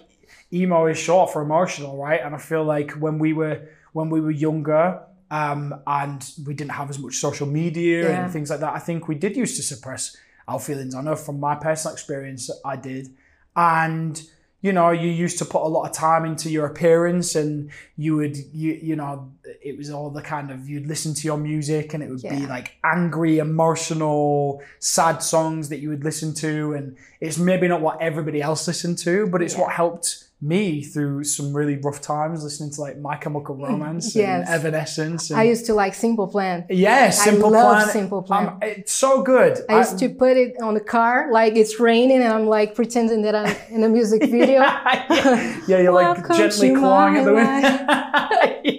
emo 0.53 0.85
is 0.85 0.97
short 0.97 1.33
for 1.33 1.41
emotional, 1.41 1.97
right? 2.01 2.21
And 2.23 2.33
I 2.33 2.37
feel 2.37 2.63
like 2.63 2.91
when 2.91 3.19
we 3.19 3.33
were 3.33 3.59
when 3.93 4.09
we 4.09 4.21
were 4.21 4.31
younger, 4.31 5.01
um, 5.29 5.73
and 5.87 6.29
we 6.45 6.53
didn't 6.53 6.71
have 6.71 6.89
as 6.89 6.99
much 6.99 7.15
social 7.15 7.47
media 7.47 8.09
Yeah. 8.09 8.23
and 8.23 8.31
things 8.33 8.49
like 8.49 8.59
that, 8.61 8.73
I 8.73 8.79
think 8.79 9.07
we 9.07 9.15
did 9.15 9.35
used 9.37 9.55
to 9.57 9.63
suppress 9.63 10.15
our 10.47 10.59
feelings. 10.59 10.93
I 10.95 11.01
know 11.01 11.15
from 11.15 11.39
my 11.39 11.55
personal 11.55 11.93
experience, 11.93 12.49
I 12.65 12.75
did, 12.75 13.09
and 13.55 14.21
you 14.63 14.71
know, 14.71 14.91
you 14.91 15.09
used 15.09 15.39
to 15.39 15.45
put 15.45 15.63
a 15.63 15.67
lot 15.67 15.89
of 15.89 15.91
time 15.91 16.23
into 16.23 16.47
your 16.51 16.67
appearance, 16.67 17.33
and 17.33 17.71
you 17.97 18.15
would, 18.17 18.37
you 18.53 18.73
you 18.73 18.95
know, 18.95 19.31
it 19.63 19.75
was 19.75 19.89
all 19.89 20.11
the 20.11 20.21
kind 20.21 20.51
of 20.51 20.69
you'd 20.69 20.85
listen 20.85 21.15
to 21.15 21.23
your 21.25 21.37
music, 21.37 21.95
and 21.95 22.03
it 22.03 22.09
would 22.11 22.21
be 22.21 22.45
like 22.45 22.77
angry, 22.83 23.39
emotional, 23.39 24.61
sad 24.79 25.23
songs 25.23 25.69
that 25.69 25.79
you 25.79 25.89
would 25.89 26.03
listen 26.03 26.33
to, 26.35 26.73
and 26.73 26.95
it's 27.19 27.39
maybe 27.39 27.67
not 27.67 27.81
what 27.81 27.99
everybody 28.01 28.39
else 28.41 28.67
listened 28.67 28.97
to, 28.99 29.25
but 29.27 29.41
it's 29.41 29.55
Yeah. 29.55 29.61
what 29.61 29.71
helped 29.71 30.20
me 30.43 30.81
through 30.83 31.23
some 31.23 31.53
really 31.53 31.77
rough 31.77 32.01
times, 32.01 32.43
listening 32.43 32.71
to 32.71 32.81
like 32.81 32.97
My 32.99 33.15
Chemical 33.15 33.55
Romance 33.67 34.15
Yes. 34.15 34.47
and 34.49 34.55
Evanescence. 34.55 35.29
And, 35.29 35.39
I 35.39 35.43
used 35.43 35.67
to 35.67 35.73
like 35.75 35.93
Simple 35.93 36.27
Plan. 36.27 36.65
yeah, 36.69 37.11
Simple 37.11 37.51
love 37.51 37.83
Plan. 37.83 37.89
Simple 37.89 38.21
Plan. 38.23 38.47
Um, 38.49 38.57
it's 38.63 38.91
so 38.91 39.21
good. 39.21 39.59
I 39.69 39.77
used 39.77 39.99
to 39.99 40.09
put 40.09 40.37
it 40.37 40.55
on 40.61 40.73
the 40.73 40.79
car, 40.79 41.31
like 41.31 41.55
it's 41.55 41.79
raining, 41.79 42.21
and 42.23 42.33
I'm 42.33 42.47
like 42.47 42.73
pretending 42.73 43.21
that 43.21 43.35
I'm 43.35 43.55
in 43.69 43.83
a 43.83 43.89
music 43.89 44.21
video. 44.37 44.61
yeah, 44.61 45.61
yeah, 45.67 45.79
you're 45.79 45.91
like 45.91 46.17
Welcome 46.17 46.35
gently 46.37 46.73
clawing 46.75 47.17
at 47.17 47.25
the 47.25 47.33
window. 47.33 48.61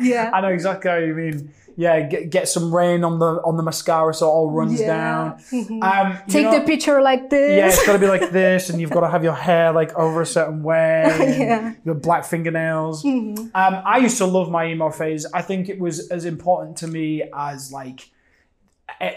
yeah. 0.00 0.30
I 0.34 0.40
know 0.40 0.48
exactly 0.48 0.90
how 0.90 0.96
you 0.98 1.14
mean. 1.14 1.52
Yeah, 1.80 2.00
get, 2.00 2.30
get 2.30 2.48
some 2.48 2.74
rain 2.74 3.04
on 3.04 3.20
the 3.20 3.40
on 3.44 3.56
the 3.56 3.62
mascara 3.62 4.12
so 4.12 4.26
it 4.26 4.30
all 4.30 4.50
runs 4.50 4.80
Yeah. 4.80 4.86
down. 4.88 5.40
Um, 5.80 6.18
you 6.26 6.32
Take 6.32 6.44
know- 6.46 6.58
the 6.58 6.64
picture 6.66 7.00
like 7.00 7.30
this. 7.30 7.56
Yeah, 7.56 7.68
it's 7.68 7.86
got 7.86 7.92
to 7.92 7.98
be 8.00 8.08
like 8.08 8.30
this, 8.32 8.68
and 8.68 8.80
you've 8.80 8.90
got 8.90 9.02
to 9.02 9.08
have 9.08 9.22
your 9.22 9.34
hair 9.34 9.70
like 9.72 9.94
over 9.94 10.20
a 10.20 10.26
certain 10.26 10.64
way. 10.64 11.04
Yeah. 11.38 11.74
Your 11.84 11.94
black 11.94 12.24
fingernails. 12.24 13.04
Mhm. 13.04 13.38
Um, 13.54 13.82
I 13.86 13.98
used 13.98 14.18
to 14.18 14.26
love 14.26 14.50
my 14.50 14.66
emo 14.66 14.90
phase. 14.90 15.24
I 15.32 15.40
think 15.42 15.68
it 15.68 15.78
was 15.78 16.08
as 16.10 16.24
important 16.24 16.78
to 16.78 16.88
me 16.88 17.22
as 17.32 17.70
like, 17.72 18.10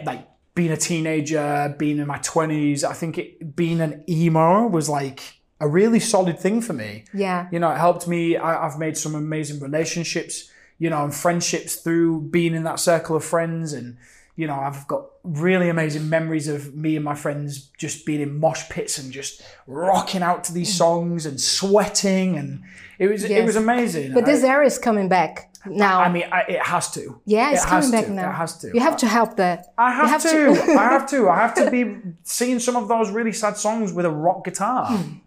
like 0.06 0.28
being 0.54 0.72
a 0.72 0.78
teenager, 0.78 1.74
being 1.80 1.98
in 1.98 2.08
my 2.08 2.18
twenties. 2.20 2.84
I 2.84 2.94
think 2.94 3.18
it, 3.18 3.56
being 3.56 3.82
an 3.82 4.04
emo 4.08 4.68
was 4.68 4.88
like 4.90 5.22
a 5.60 5.68
really 5.68 6.00
solid 6.00 6.40
thing 6.40 6.62
for 6.62 6.74
me. 6.74 7.06
yeah. 7.14 7.48
You 7.52 7.60
know, 7.60 7.72
it 7.72 7.78
helped 7.78 8.08
me. 8.08 8.36
I, 8.38 8.68
I've 8.68 8.78
made 8.78 8.98
some 8.98 9.16
amazing 9.16 9.60
relationships, 9.62 10.51
you 10.82 10.90
know, 10.90 11.04
and 11.04 11.14
friendships 11.14 11.76
through 11.76 12.20
being 12.20 12.56
in 12.56 12.64
that 12.64 12.80
circle 12.80 13.16
of 13.16 13.24
friends. 13.24 13.72
And, 13.72 13.98
you 14.36 14.48
know, 14.48 14.56
I've 14.56 14.88
got 14.88 15.06
really 15.24 15.70
amazing 15.70 16.10
memories 16.10 16.48
of 16.48 16.74
me 16.74 16.96
and 16.96 17.06
my 17.06 17.14
friends 17.14 17.70
just 17.78 18.04
being 18.04 18.20
in 18.20 18.40
mosh 18.40 18.68
pits 18.68 18.98
and 18.98 19.14
just 19.14 19.44
rocking 19.68 20.24
out 20.24 20.44
to 20.46 20.54
these 20.54 20.76
songs 20.76 21.28
and 21.28 21.40
sweating. 21.40 22.36
And 22.36 22.64
it 22.98 23.12
was, 23.12 23.24
it 23.24 23.46
was 23.46 23.56
amazing. 23.56 24.16
But 24.16 24.26
this 24.26 24.44
era 24.44 24.66
is 24.66 24.80
coming 24.80 25.08
back 25.08 25.54
now. 25.68 26.02
I 26.02 26.12
mean, 26.12 26.24
I, 26.32 26.46
it 26.50 26.64
has 26.64 26.90
to. 26.94 27.22
yeah, 27.26 27.52
it's 27.52 27.64
it 27.64 27.68
coming 27.68 27.92
back 27.92 28.06
to. 28.06 28.14
now. 28.14 28.32
It 28.32 28.34
has 28.34 28.58
to. 28.58 28.72
You 28.74 28.80
have 28.80 28.98
to 28.98 29.08
help 29.08 29.38
that. 29.38 29.76
I 29.78 29.92
have, 29.92 30.10
have 30.10 30.24
to. 30.24 30.32
to. 30.32 30.72
I 30.80 30.84
have 30.94 31.08
to. 31.12 31.30
I 31.30 31.38
have 31.38 31.54
to 31.54 31.70
be 31.70 31.98
singing 32.24 32.58
some 32.58 32.76
of 32.76 32.88
those 32.88 33.12
really 33.12 33.34
sad 33.34 33.56
songs 33.56 33.94
with 33.94 34.08
a 34.08 34.12
rock 34.12 34.46
guitar. 34.46 34.88
Hmm. 34.88 35.18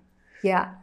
Yeah. 0.42 0.74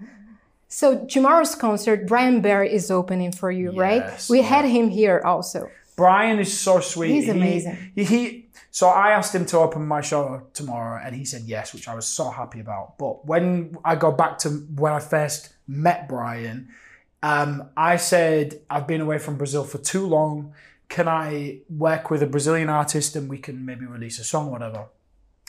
So 0.73 1.05
tomorrow's 1.05 1.53
concert, 1.53 2.07
Bryan 2.07 2.41
Behr 2.41 2.65
is 2.67 2.89
opening 2.89 3.33
for 3.33 3.51
you, 3.51 3.71
right? 3.71 4.03
Yes, 4.03 4.29
We 4.29 4.39
yeah. 4.39 4.45
had 4.45 4.65
him 4.65 4.89
here 4.89 5.21
also. 5.25 5.69
Bryan 5.97 6.39
is 6.39 6.57
so 6.57 6.79
sweet. 6.79 7.11
He's 7.11 7.25
He- 7.25 7.31
amazing. 7.31 7.77
He, 7.93 8.03
he 8.05 8.49
so 8.71 8.87
I 8.87 9.11
asked 9.11 9.35
him 9.35 9.45
to 9.47 9.57
open 9.57 9.85
my 9.85 9.99
show 9.99 10.43
tomorrow, 10.53 11.01
and 11.03 11.13
he 11.13 11.25
said 11.25 11.41
yes, 11.41 11.73
which 11.73 11.89
I 11.89 11.93
was 11.93 12.07
so 12.07 12.29
happy 12.29 12.61
about. 12.61 12.97
But 12.97 13.25
when 13.25 13.77
I 13.83 13.95
go 13.95 14.13
back 14.13 14.37
to 14.39 14.49
when 14.49 14.93
I 14.93 14.99
first 15.01 15.49
met 15.67 16.07
Bryan, 16.07 16.69
um, 17.21 17.69
I 17.75 17.97
said 17.97 18.61
I've 18.69 18.87
been 18.87 19.01
away 19.01 19.17
from 19.17 19.35
Brazil 19.37 19.65
for 19.65 19.77
too 19.77 20.07
long. 20.07 20.53
Can 20.87 21.09
I 21.09 21.59
work 21.69 22.09
with 22.09 22.23
a 22.23 22.27
Brazilian 22.27 22.69
artist 22.69 23.15
and 23.17 23.29
we 23.29 23.37
can 23.39 23.65
maybe 23.65 23.85
release 23.85 24.19
a 24.19 24.23
song, 24.23 24.47
or 24.47 24.51
whatever? 24.51 24.85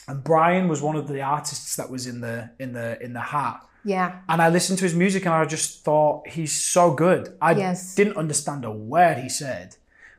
And 0.05 0.21
Bryan 0.21 0.67
was 0.67 0.81
one 0.81 0.97
of 0.97 1.07
the 1.07 1.21
artists 1.21 1.77
that 1.77 1.89
was 1.89 2.07
in 2.07 2.19
the 2.19 2.49
in 2.59 2.73
the 2.73 3.01
in 3.01 3.13
the 3.13 3.21
hat. 3.21 3.65
Yeah. 3.85 4.19
And 4.29 4.41
I 4.41 4.49
listened 4.49 4.79
to 4.79 4.85
his 4.85 4.95
music 4.95 5.25
and 5.25 5.33
I 5.33 5.45
just 5.45 5.83
thought 5.83 6.27
he's 6.27 6.53
so 6.53 6.93
good. 6.93 7.35
I 7.41 7.53
Yes. 7.53 7.95
didn't 7.95 8.17
understand 8.17 8.65
a 8.65 8.71
word 8.71 9.17
he 9.17 9.29
said, 9.29 9.75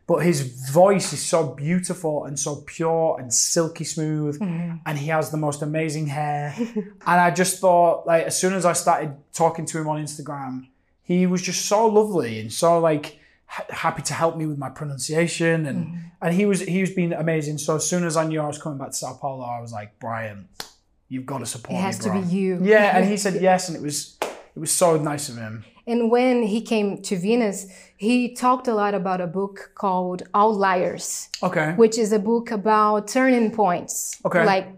but 0.06 0.18
his 0.18 0.42
voice 0.71 1.12
is 1.12 1.23
so 1.23 1.47
beautiful 1.54 2.25
and 2.25 2.38
so 2.38 2.56
pure 2.66 3.16
and 3.18 3.33
silky 3.33 3.85
smooth. 3.85 4.38
Mm-hmm. 4.38 4.76
And 4.85 4.99
he 4.99 5.06
has 5.09 5.30
the 5.30 5.38
most 5.38 5.62
amazing 5.62 6.09
hair. 6.09 6.54
and 6.59 7.21
I 7.21 7.30
just 7.30 7.59
thought, 7.61 8.06
like, 8.06 8.25
as 8.26 8.38
soon 8.38 8.52
as 8.52 8.64
I 8.66 8.75
started 8.75 9.16
talking 9.33 9.64
to 9.66 9.78
him 9.78 9.88
on 9.88 10.02
Instagram, 10.02 10.66
he 11.02 11.26
was 11.26 11.42
just 11.42 11.66
so 11.66 11.87
lovely 11.87 12.40
and 12.40 12.52
so 12.52 12.78
like 12.80 13.18
ha- 13.47 13.66
happy 13.68 14.02
to 14.02 14.14
help 14.14 14.37
me 14.37 14.47
with 14.47 14.59
my 14.59 14.71
pronunciation 14.71 15.66
and 15.66 15.87
mm-hmm. 15.87 15.99
and 16.23 16.35
he 16.35 16.47
was 16.47 16.61
he 16.61 16.80
was 16.80 16.90
being 16.90 17.12
amazing. 17.12 17.59
So 17.59 17.76
as 17.76 17.88
soon 17.88 18.04
as 18.04 18.16
I 18.16 18.26
knew 18.26 18.40
I 18.40 18.47
was 18.47 18.59
coming 18.59 18.78
back 18.78 18.88
to 18.88 18.94
Sao 18.94 19.12
Paulo, 19.14 19.44
I 19.44 19.61
was 19.61 19.73
like, 19.73 19.99
Bryan, 20.00 20.49
you've 21.08 21.26
got 21.26 21.38
to 21.38 21.46
support 21.46 21.78
It 21.78 21.82
has 21.82 21.99
me, 21.99 22.04
to 22.04 22.11
bro. 22.11 22.23
be 22.23 22.26
you. 22.28 22.58
Yeah, 22.62 22.96
and 22.96 23.08
he 23.08 23.16
said 23.16 23.40
yes, 23.42 23.68
and 23.68 23.76
it 23.76 23.82
was 23.82 24.16
it 24.56 24.58
was 24.58 24.70
so 24.70 24.96
nice 24.96 25.28
of 25.28 25.37
him. 25.37 25.64
And 25.87 26.11
when 26.11 26.44
he 26.44 26.62
came 26.62 27.02
to 27.02 27.16
Venus, 27.16 27.66
he 27.96 28.34
talked 28.34 28.68
a 28.68 28.75
lot 28.75 28.94
about 28.94 29.20
a 29.20 29.26
book 29.26 29.73
called 29.75 30.23
Outliers, 30.34 31.28
Okay. 31.42 31.73
which 31.76 31.99
is 31.99 32.11
a 32.12 32.18
book 32.18 32.50
about 32.50 33.06
turning 33.08 33.50
points. 33.50 34.18
Okay. 34.25 34.44
Like 34.46 34.68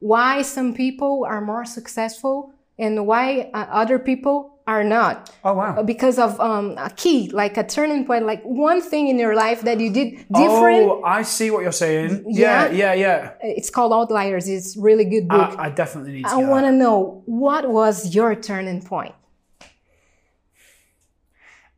why 0.00 0.42
some 0.42 0.74
people 0.74 1.24
are 1.24 1.40
more 1.40 1.64
successful 1.64 2.52
and 2.78 3.06
why 3.06 3.50
uh, 3.54 3.66
other 3.70 3.98
people 3.98 4.55
are 4.66 4.82
not. 4.82 5.30
Oh 5.44 5.54
wow. 5.54 5.82
Because 5.82 6.18
of 6.18 6.40
um, 6.40 6.74
a 6.78 6.90
key, 6.90 7.30
like 7.30 7.56
a 7.56 7.64
turning 7.64 8.04
point, 8.04 8.26
like 8.26 8.42
one 8.42 8.80
thing 8.80 9.08
in 9.08 9.18
your 9.18 9.34
life 9.34 9.60
that 9.62 9.78
you 9.78 9.90
did 9.92 10.26
different. 10.32 10.90
Oh, 10.90 11.02
I 11.04 11.22
see 11.22 11.50
what 11.50 11.62
you're 11.62 11.72
saying. 11.72 12.24
Yeah, 12.26 12.66
Yeah. 12.66 12.72
yeah, 12.72 12.94
yeah. 12.94 13.32
It's 13.42 13.70
called 13.70 13.92
Outliers. 13.92 14.48
It's 14.48 14.76
really 14.76 15.04
good 15.04 15.28
book. 15.28 15.54
I, 15.58 15.66
I 15.66 15.70
definitely 15.70 16.12
need 16.14 16.24
to. 16.24 16.30
I 16.30 16.36
want 16.36 16.66
to 16.66 16.72
know 16.72 17.22
what 17.26 17.68
was 17.70 18.14
your 18.14 18.34
turning 18.34 18.82
point? 18.82 19.14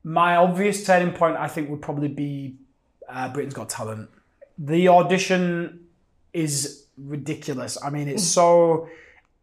My 0.05 0.37
obvious 0.37 0.87
turning 0.87 1.13
point, 1.13 1.37
I 1.37 1.49
think, 1.49 1.69
would 1.69 1.83
probably 1.83 2.09
be 2.09 2.57
uh, 3.09 3.29
Britain's 3.29 3.55
Got 3.55 3.69
Talent. 3.69 4.09
The 4.57 4.89
audition 4.89 5.87
is 6.33 6.87
ridiculous. 6.97 7.77
I 7.83 7.91
mean, 7.91 8.09
it's 8.09 8.25
so. 8.25 8.89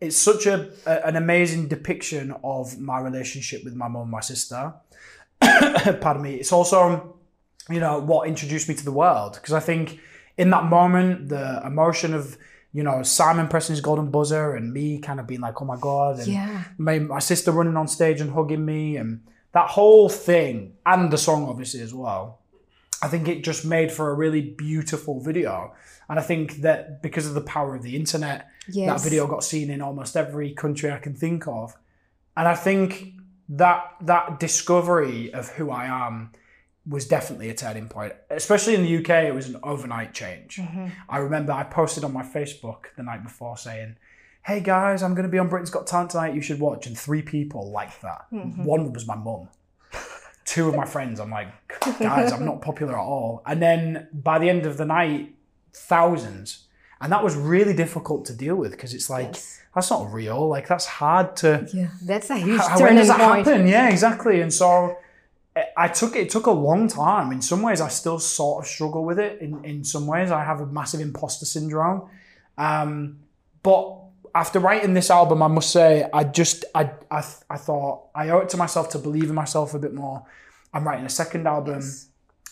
It's 0.06 0.18
such 0.18 0.46
a, 0.46 0.70
a 0.86 1.08
an 1.08 1.16
amazing 1.16 1.68
depiction 1.68 2.34
of 2.44 2.80
my 2.80 3.00
relationship 3.00 3.64
with 3.64 3.76
my 3.76 3.88
mum 3.88 4.04
and 4.04 4.12
my 4.12 4.22
sister. 4.22 4.74
Pardon 5.42 6.22
me. 6.22 6.36
It's 6.36 6.52
also, 6.52 7.18
you 7.70 7.80
know, 7.80 8.00
what 8.00 8.28
introduced 8.28 8.70
me 8.70 8.76
to 8.76 8.86
the 8.86 8.92
world 8.92 9.34
because 9.36 9.54
I 9.54 9.60
think 9.60 10.00
in 10.38 10.50
that 10.52 10.66
moment 10.66 11.30
the 11.30 11.62
emotion 11.66 12.14
of 12.14 12.38
you 12.74 12.84
know 12.84 13.04
Simon 13.04 13.48
pressing 13.48 13.74
his 13.74 13.82
golden 13.82 14.12
buzzer 14.12 14.54
and 14.56 14.74
me 14.74 15.00
kind 15.00 15.20
of 15.20 15.28
being 15.28 15.42
like, 15.42 15.62
oh 15.62 15.66
my 15.66 15.78
god, 15.80 16.20
and 16.20 16.28
Yeah. 16.28 16.64
my, 16.78 17.00
my 17.00 17.20
sister 17.20 17.52
running 17.52 17.78
on 17.78 17.88
stage 17.88 18.22
and 18.22 18.32
hugging 18.32 18.66
me 18.66 18.98
and 18.98 19.22
that 19.54 19.70
whole 19.70 20.10
thing 20.10 20.74
and 20.86 21.10
the 21.12 21.18
song 21.18 21.48
obviously 21.48 21.80
as 21.82 21.94
well 21.94 22.40
i 23.02 23.08
think 23.08 23.28
it 23.28 23.44
just 23.44 23.66
made 23.66 23.92
for 23.92 24.10
a 24.10 24.14
really 24.14 24.42
beautiful 24.42 25.20
video 25.20 25.74
and 26.10 26.20
i 26.20 26.22
think 26.22 26.58
that 26.58 27.02
because 27.02 27.28
of 27.28 27.34
the 27.34 27.42
power 27.42 27.76
of 27.76 27.84
the 27.84 27.96
internet 27.96 28.48
Yes. 28.68 29.04
that 29.04 29.08
video 29.08 29.28
got 29.28 29.44
seen 29.44 29.70
in 29.70 29.82
almost 29.82 30.18
every 30.18 30.52
country 30.54 30.92
i 30.92 30.98
can 30.98 31.14
think 31.14 31.48
of 31.48 31.76
and 32.36 32.48
i 32.48 32.56
think 32.56 33.14
that 33.50 33.96
that 34.02 34.40
discovery 34.40 35.32
of 35.34 35.50
who 35.50 35.70
i 35.70 35.86
am 35.86 36.32
was 36.88 37.08
definitely 37.08 37.50
a 37.50 37.54
turning 37.54 37.88
point 37.88 38.14
especially 38.32 38.74
in 38.74 38.84
the 38.84 38.98
uk 38.98 39.10
it 39.10 39.36
was 39.36 39.48
an 39.50 39.58
overnight 39.62 40.14
change 40.16 40.58
mm-hmm. 40.58 40.88
i 41.10 41.18
remember 41.18 41.52
i 41.52 41.64
posted 41.64 42.04
on 42.04 42.12
my 42.12 42.24
facebook 42.24 42.86
the 42.98 43.04
night 43.04 43.24
before 43.24 43.56
saying 43.56 43.96
hey 44.46 44.60
guys, 44.60 45.02
I'm 45.02 45.16
going 45.16 45.24
to 45.24 45.30
be 45.30 45.40
on 45.40 45.50
Britain's 45.50 45.72
Got 45.72 45.88
Talent 45.88 46.12
tonight. 46.12 46.36
You 46.36 46.42
should 46.42 46.60
watch. 46.60 46.86
And 46.86 46.98
three 46.98 47.24
people 47.24 47.72
liked 47.72 48.02
that. 48.04 48.28
Mm-hmm. 48.32 48.64
One 48.64 48.94
was 48.94 49.08
my 49.08 49.16
mum. 49.16 49.50
Two 50.46 50.70
of 50.70 50.76
my 50.76 50.86
friends. 50.86 51.20
I'm 51.20 51.32
like, 51.32 51.48
guys, 52.00 52.32
I'm 52.32 52.46
not 52.46 52.62
popular 52.62 52.94
at 52.94 53.00
all. 53.00 53.42
And 53.46 53.62
then 53.62 54.08
by 54.14 54.40
the 54.40 54.50
end 54.50 54.66
of 54.66 54.78
the 54.78 54.86
night, 54.86 55.36
thousands. 55.74 56.68
And 57.02 57.12
that 57.12 57.24
was 57.24 57.36
really 57.36 57.74
difficult 57.74 58.26
to 58.26 58.34
deal 58.34 58.56
with 58.56 58.72
because 58.72 58.94
it's 58.94 59.10
like, 59.10 59.28
Yes. 59.34 59.62
that's 59.74 59.90
not 59.92 60.12
real. 60.14 60.48
Like, 60.48 60.68
that's 60.68 60.86
hard 60.86 61.36
to. 61.38 61.68
Yeah, 61.74 61.90
that's 62.04 62.30
a 62.30 62.38
huge 62.38 62.62
How, 62.62 62.80
when 62.80 62.96
does 62.96 63.08
that 63.10 63.20
point. 63.20 63.46
happen? 63.46 63.68
Yeah, 63.68 63.90
exactly. 63.90 64.40
And 64.42 64.54
so 64.54 64.98
I- 65.56 65.66
I 65.78 65.88
took 65.88 66.16
it 66.16 66.30
took 66.30 66.46
a 66.46 66.52
long 66.52 66.88
time. 66.88 67.32
In 67.32 67.42
some 67.42 67.62
ways, 67.62 67.82
I 67.82 67.90
still 67.90 68.20
sort 68.20 68.64
of 68.64 68.70
struggle 68.70 69.04
with 69.04 69.20
it. 69.20 69.42
In 69.42 69.64
in 69.66 69.84
some 69.84 70.06
ways, 70.08 70.30
I 70.32 70.44
have 70.44 70.62
a 70.62 70.66
massive 70.66 71.02
imposter 71.02 71.46
syndrome. 71.46 72.04
Um, 72.58 73.20
but 73.64 74.00
after 74.36 74.60
writing 74.60 74.94
this 74.94 75.10
album, 75.10 75.42
I 75.42 75.48
must 75.48 75.72
say, 75.72 76.08
I 76.14 76.26
just 76.26 76.66
I 76.76 76.92
I, 77.10 77.24
I 77.50 77.58
thought 77.58 78.10
I 78.14 78.30
owe 78.30 78.40
it 78.40 78.50
to 78.50 78.58
myself 78.58 78.90
to 78.90 79.00
believe 79.00 79.30
in 79.30 79.36
myself 79.36 79.74
a 79.74 79.80
bit 79.80 79.94
more. 79.94 80.26
I'm 80.74 80.86
writing 80.86 81.06
a 81.06 81.10
second 81.10 81.48
album. 81.48 81.82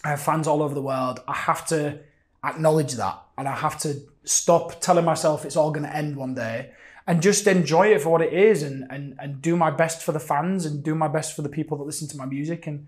I 0.04 0.10
have 0.10 0.22
fans 0.22 0.48
all 0.48 0.64
over 0.64 0.74
the 0.74 0.82
world. 0.82 1.20
I 1.28 1.34
have 1.34 1.66
to 1.68 2.00
acknowledge 2.44 2.94
that 2.94 3.22
and 3.38 3.48
I 3.48 3.56
have 3.56 3.78
to 3.80 4.02
stop 4.24 4.82
telling 4.82 5.06
myself 5.06 5.46
it's 5.46 5.58
all 5.58 5.72
going 5.72 5.86
to 5.86 5.96
end 5.96 6.16
one 6.16 6.34
day 6.34 6.72
and 7.08 7.22
just 7.22 7.48
enjoy 7.48 7.88
it 7.88 8.02
for 8.02 8.10
what 8.10 8.22
it 8.22 8.34
is 8.34 8.64
and, 8.64 8.86
and, 8.90 9.16
and 9.20 9.42
do 9.42 9.56
my 9.56 9.70
best 9.70 10.04
for 10.04 10.14
the 10.14 10.20
fans 10.20 10.66
and 10.66 10.84
do 10.84 10.96
my 10.96 11.08
best 11.08 11.36
for 11.36 11.42
the 11.42 11.50
people 11.50 11.78
that 11.78 11.84
listen 11.84 12.08
to 12.08 12.18
my 12.18 12.26
music. 12.26 12.66
And 12.68 12.88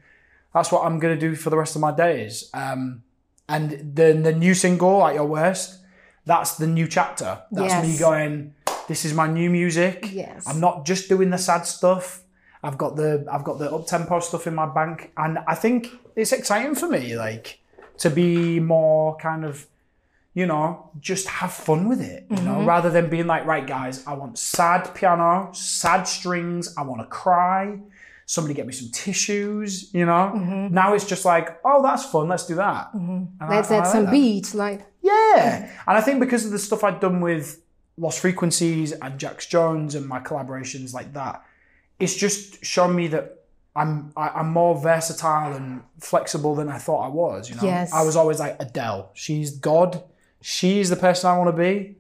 that's 0.53 0.71
what 0.71 0.85
I'm 0.85 0.99
going 0.99 1.17
to 1.17 1.19
do 1.19 1.35
for 1.35 1.49
the 1.49 1.57
rest 1.57 1.75
of 1.75 1.81
my 1.81 1.93
days. 1.93 2.49
Um, 2.53 3.03
and 3.47 3.95
the, 3.95 4.13
the 4.13 4.33
new 4.33 4.53
single, 4.53 5.05
At 5.05 5.15
Your 5.15 5.25
Worst, 5.25 5.79
that's 6.25 6.57
the 6.57 6.67
new 6.67 6.87
chapter. 6.87 7.41
That's 7.51 7.85
me 7.85 7.97
going, 7.97 8.53
this 8.87 9.05
is 9.05 9.13
my 9.13 9.27
new 9.27 9.49
music. 9.49 10.09
Yes. 10.11 10.47
I'm 10.47 10.59
not 10.59 10.85
just 10.85 11.09
doing 11.09 11.29
the 11.29 11.37
sad 11.37 11.65
stuff. 11.65 12.21
I've 12.63 12.77
got 12.77 12.95
the 12.95 13.25
I've 13.31 13.43
got 13.43 13.59
the 13.59 13.71
up 13.71 13.85
tempo 13.85 14.19
stuff 14.19 14.47
in 14.47 14.55
my 14.55 14.65
bank, 14.65 15.11
and 15.17 15.39
I 15.47 15.55
think 15.55 15.87
it's 16.15 16.31
exciting 16.31 16.75
for 16.75 16.87
me, 16.87 17.15
like 17.15 17.59
to 17.99 18.09
be 18.09 18.59
more 18.59 19.15
kind 19.17 19.45
of, 19.45 19.67
you 20.33 20.45
know, 20.45 20.89
just 20.99 21.27
have 21.27 21.53
fun 21.53 21.87
with 21.87 22.01
it, 22.01 22.25
you 22.29 22.37
know, 22.37 22.55
mm-hmm. 22.55 22.65
rather 22.65 22.89
than 22.89 23.09
being 23.09 23.27
like, 23.27 23.45
right, 23.45 23.65
guys, 23.65 24.05
I 24.07 24.13
want 24.13 24.37
sad 24.37 24.93
piano, 24.95 25.49
sad 25.53 26.03
strings, 26.03 26.73
I 26.75 26.81
want 26.81 27.01
to 27.01 27.07
cry. 27.07 27.79
Somebody 28.27 28.55
get 28.55 28.65
me 28.65 28.73
some 28.73 28.89
tissues, 28.91 29.93
you 29.93 30.05
know. 30.05 30.33
Mm-hmm. 30.35 30.73
Now 30.73 30.95
it's 30.95 31.05
just 31.05 31.25
like, 31.25 31.59
oh, 31.63 31.83
that's 31.83 32.05
fun. 32.05 32.27
Let's 32.27 32.47
do 32.47 32.55
that. 32.55 32.87
Mm-hmm. 32.87 33.11
And 33.11 33.29
I- 33.39 33.55
Let's 33.55 33.69
I 33.69 33.75
add 33.75 33.79
like 33.81 33.91
some 33.91 34.05
that. 34.05 34.11
beats, 34.11 34.55
like 34.55 34.81
Yeah. 35.03 35.69
And 35.85 35.97
I 35.97 36.01
think 36.01 36.19
because 36.19 36.43
of 36.43 36.51
the 36.51 36.57
stuff 36.57 36.83
I'd 36.83 36.99
done 36.99 37.21
with 37.21 37.61
Lost 37.97 38.19
Frequencies 38.19 38.91
and 38.91 39.19
Jax 39.19 39.45
Jones 39.45 39.95
and 39.95 40.05
my 40.05 40.19
collaborations 40.19 40.93
like 40.93 41.13
that, 41.13 41.43
it's 41.99 42.15
just 42.15 42.63
shown 42.63 42.95
me 42.95 43.07
that 43.07 43.45
I'm 43.75 44.13
I, 44.15 44.29
I'm 44.29 44.51
more 44.51 44.79
versatile 44.79 45.53
and 45.53 45.81
flexible 45.99 46.55
than 46.55 46.69
I 46.69 46.77
thought 46.77 47.01
I 47.01 47.09
was. 47.09 47.49
You 47.49 47.55
know, 47.55 47.63
Yes. 47.63 47.93
I 47.93 48.03
was 48.03 48.15
always 48.15 48.39
like 48.39 48.55
Adele. 48.59 49.11
She's 49.13 49.51
God. 49.51 50.03
She's 50.41 50.89
the 50.89 50.95
person 50.95 51.29
I 51.29 51.37
want 51.37 51.55
to 51.55 51.61
be. 51.61 51.97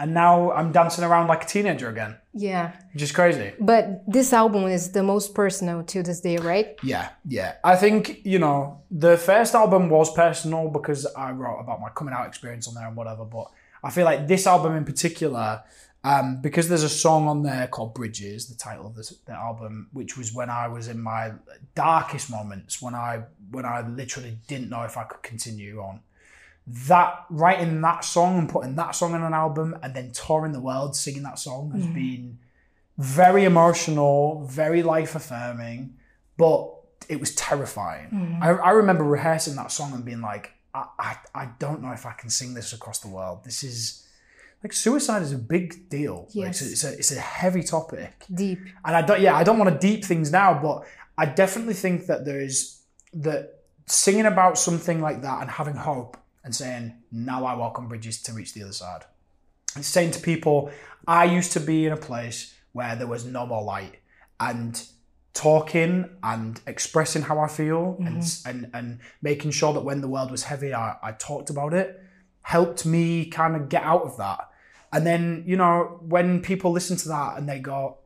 And 0.00 0.14
now 0.14 0.52
I'm 0.52 0.70
dancing 0.70 1.02
around 1.02 1.26
like 1.26 1.42
a 1.42 1.46
teenager 1.46 1.88
again, 1.88 2.16
yeah. 2.32 2.76
which 2.92 3.02
is 3.02 3.10
crazy. 3.10 3.52
But 3.58 4.04
this 4.06 4.32
album 4.32 4.66
is 4.68 4.92
the 4.92 5.02
most 5.02 5.34
personal 5.34 5.82
to 5.82 6.04
this 6.04 6.20
day, 6.20 6.36
right? 6.36 6.76
Yeah, 6.84 7.08
yeah. 7.26 7.54
I 7.64 7.74
think, 7.74 8.24
you 8.24 8.38
know, 8.38 8.82
the 8.92 9.16
first 9.16 9.56
album 9.56 9.88
was 9.90 10.14
personal 10.14 10.68
because 10.68 11.04
I 11.16 11.32
wrote 11.32 11.58
about 11.58 11.80
my 11.80 11.88
coming 11.88 12.14
out 12.14 12.28
experience 12.28 12.68
on 12.68 12.74
there 12.74 12.86
and 12.86 12.96
whatever, 12.96 13.24
but 13.24 13.50
I 13.82 13.90
feel 13.90 14.04
like 14.04 14.26
this 14.28 14.46
album 14.46 14.74
in 14.76 14.84
particular, 14.84 15.62
um, 16.04 16.40
because 16.40 16.68
there's 16.68 16.82
a 16.82 16.88
song 16.88 17.28
on 17.28 17.42
there 17.42 17.66
called 17.66 17.94
Bridges, 17.94 18.48
the 18.48 18.54
title 18.56 18.86
of 18.86 18.94
this, 18.94 19.10
the 19.26 19.32
album, 19.32 19.88
which 19.92 20.16
was 20.16 20.32
when 20.32 20.50
I 20.50 20.68
was 20.68 20.88
in 20.88 21.00
my 21.00 21.32
darkest 21.74 22.30
moments, 22.30 22.80
when 22.80 22.94
I 22.94 23.24
when 23.50 23.64
I 23.64 23.86
literally 23.86 24.38
didn't 24.46 24.68
know 24.68 24.82
if 24.82 24.96
I 24.96 25.04
could 25.04 25.22
continue 25.22 25.80
on. 25.80 26.00
That 26.66 27.24
writing 27.30 27.80
that 27.80 28.04
song 28.04 28.38
and 28.38 28.48
putting 28.48 28.76
that 28.76 28.94
song 28.94 29.14
on 29.14 29.22
an 29.22 29.32
album 29.32 29.76
and 29.82 29.94
then 29.94 30.12
touring 30.12 30.52
the 30.52 30.60
world 30.60 30.94
singing 30.94 31.22
that 31.22 31.38
song 31.38 31.70
has 31.72 31.86
been 31.86 32.38
very 32.98 33.44
emotional, 33.44 34.44
very 34.44 34.82
life 34.82 35.14
affirming, 35.14 35.94
but 36.36 36.74
it 37.08 37.20
was 37.20 37.34
terrifying. 37.34 38.38
I, 38.42 38.50
I 38.50 38.70
remember 38.72 39.04
rehearsing 39.04 39.56
that 39.56 39.72
song 39.72 39.94
and 39.94 40.04
being 40.04 40.20
like, 40.20 40.52
I, 40.74 40.86
I, 40.98 41.16
I 41.34 41.48
don't 41.58 41.82
know 41.82 41.92
if 41.92 42.06
I 42.06 42.12
can 42.12 42.30
sing 42.30 42.54
this 42.54 42.72
across 42.72 42.98
the 43.00 43.08
world. 43.08 43.44
This 43.44 43.62
is 43.62 44.06
like 44.62 44.72
suicide 44.72 45.22
is 45.22 45.32
a 45.32 45.38
big 45.38 45.88
deal. 45.88 46.24
Like, 46.34 46.46
Yes. 46.46 46.62
it's, 46.62 46.84
a, 46.84 46.92
it's 46.94 47.12
a 47.12 47.20
heavy 47.20 47.62
topic. 47.62 48.24
Deep. 48.32 48.58
And 48.84 48.96
I 48.96 49.02
don't, 49.02 49.20
yeah, 49.20 49.36
I 49.36 49.44
don't 49.44 49.58
want 49.58 49.72
to 49.72 49.78
deep 49.78 50.04
things 50.04 50.32
now, 50.32 50.60
but 50.60 50.84
I 51.16 51.26
definitely 51.26 51.74
think 51.74 52.06
that 52.06 52.24
there 52.24 52.40
is 52.40 52.80
that 53.14 53.60
singing 53.86 54.26
about 54.26 54.58
something 54.58 55.00
like 55.00 55.22
that 55.22 55.40
and 55.42 55.50
having 55.50 55.74
hope 55.76 56.16
and 56.44 56.54
saying, 56.54 56.94
now 57.12 57.44
I 57.44 57.54
on 57.78 57.88
bridges 57.88 58.20
to 58.22 58.32
reach 58.32 58.52
the 58.54 58.62
other 58.62 58.72
side. 58.72 59.02
And 59.74 59.84
saying 59.84 60.12
to 60.12 60.20
people, 60.20 60.70
I 61.06 61.24
used 61.24 61.52
to 61.52 61.60
be 61.60 61.86
in 61.86 61.92
a 61.92 61.96
place 61.96 62.54
where 62.72 62.96
there 62.96 63.06
was 63.06 63.24
no 63.24 63.46
more 63.46 63.62
light 63.62 63.96
and 64.40 64.82
talking 65.38 66.08
and 66.22 66.60
expressing 66.66 67.22
how 67.22 67.38
I 67.38 67.46
feel 67.48 67.96
and, 68.00 68.22
and, 68.44 68.70
and 68.74 68.98
making 69.22 69.52
sure 69.52 69.72
that 69.72 69.82
when 69.88 70.00
the 70.00 70.08
world 70.08 70.30
was 70.32 70.42
heavy, 70.42 70.74
I, 70.74 70.96
I 71.00 71.12
talked 71.12 71.48
about 71.48 71.72
it 71.74 71.88
helped 72.42 72.84
me 72.84 73.26
kind 73.26 73.54
of 73.54 73.68
get 73.68 73.82
out 73.82 74.02
of 74.02 74.16
that. 74.16 74.48
And 74.92 75.06
then, 75.06 75.44
you 75.46 75.56
know, 75.56 76.00
when 76.14 76.40
people 76.40 76.72
listen 76.72 76.96
to 76.96 77.08
that 77.08 77.36
and 77.38 77.48
they 77.48 77.60
go, 77.60 77.98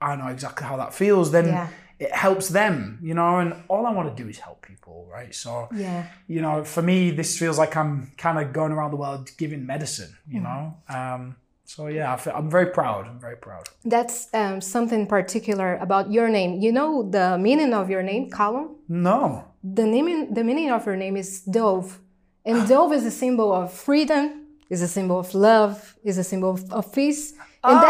I 0.00 0.16
know 0.16 0.26
exactly 0.28 0.66
how 0.66 0.76
that 0.76 0.92
feels, 0.92 1.30
then 1.30 1.46
Yeah. 1.46 1.68
it 2.00 2.12
helps 2.12 2.48
them, 2.48 2.98
you 3.02 3.14
know, 3.14 3.38
and 3.38 3.54
all 3.68 3.86
I 3.86 3.92
want 3.92 4.14
to 4.14 4.22
do 4.22 4.28
is 4.28 4.38
help 4.38 4.60
people, 4.66 5.08
right? 5.10 5.34
So, 5.34 5.68
Yeah. 5.72 6.06
you 6.26 6.42
know, 6.42 6.64
for 6.64 6.82
me, 6.82 7.12
this 7.12 7.38
feels 7.38 7.56
like 7.56 7.76
I'm 7.76 8.12
kind 8.18 8.38
of 8.38 8.52
going 8.52 8.72
around 8.72 8.90
the 8.90 8.96
world 8.98 9.30
giving 9.38 9.64
medicine, 9.64 10.12
you 10.28 10.40
know? 10.40 10.74
Um, 10.88 11.36
so, 11.74 11.86
yeah, 11.88 12.12
I 12.14 12.16
feel, 12.16 12.34
I'm 12.38 12.50
very 12.58 12.70
proud. 12.78 13.02
I'm 13.10 13.20
very 13.28 13.36
proud. 13.46 13.64
That's 13.84 14.28
um, 14.32 14.60
something 14.60 15.02
particular 15.06 15.76
about 15.86 16.04
your 16.16 16.28
name. 16.28 16.60
You 16.64 16.70
know 16.78 16.90
the 17.16 17.36
meaning 17.46 17.72
of 17.74 17.90
your 17.90 18.02
name, 18.02 18.30
Calum? 18.30 18.66
No. 18.88 19.20
The 19.62 19.86
name, 19.94 20.32
the 20.32 20.44
meaning 20.44 20.70
of 20.70 20.86
your 20.86 20.96
name 21.04 21.16
is 21.16 21.40
dove, 21.56 21.98
and 22.44 22.68
dove 22.68 22.92
is 22.92 23.04
a 23.04 23.10
symbol 23.10 23.52
of 23.52 23.72
freedom, 23.72 24.22
is 24.70 24.82
a 24.82 24.88
symbol 24.88 25.18
of 25.18 25.34
love, 25.34 25.96
is 26.04 26.16
a 26.18 26.24
symbol 26.24 26.50
of, 26.50 26.60
of 26.72 26.92
peace, 26.92 27.32
and 27.32 27.78
Ah. 27.78 27.82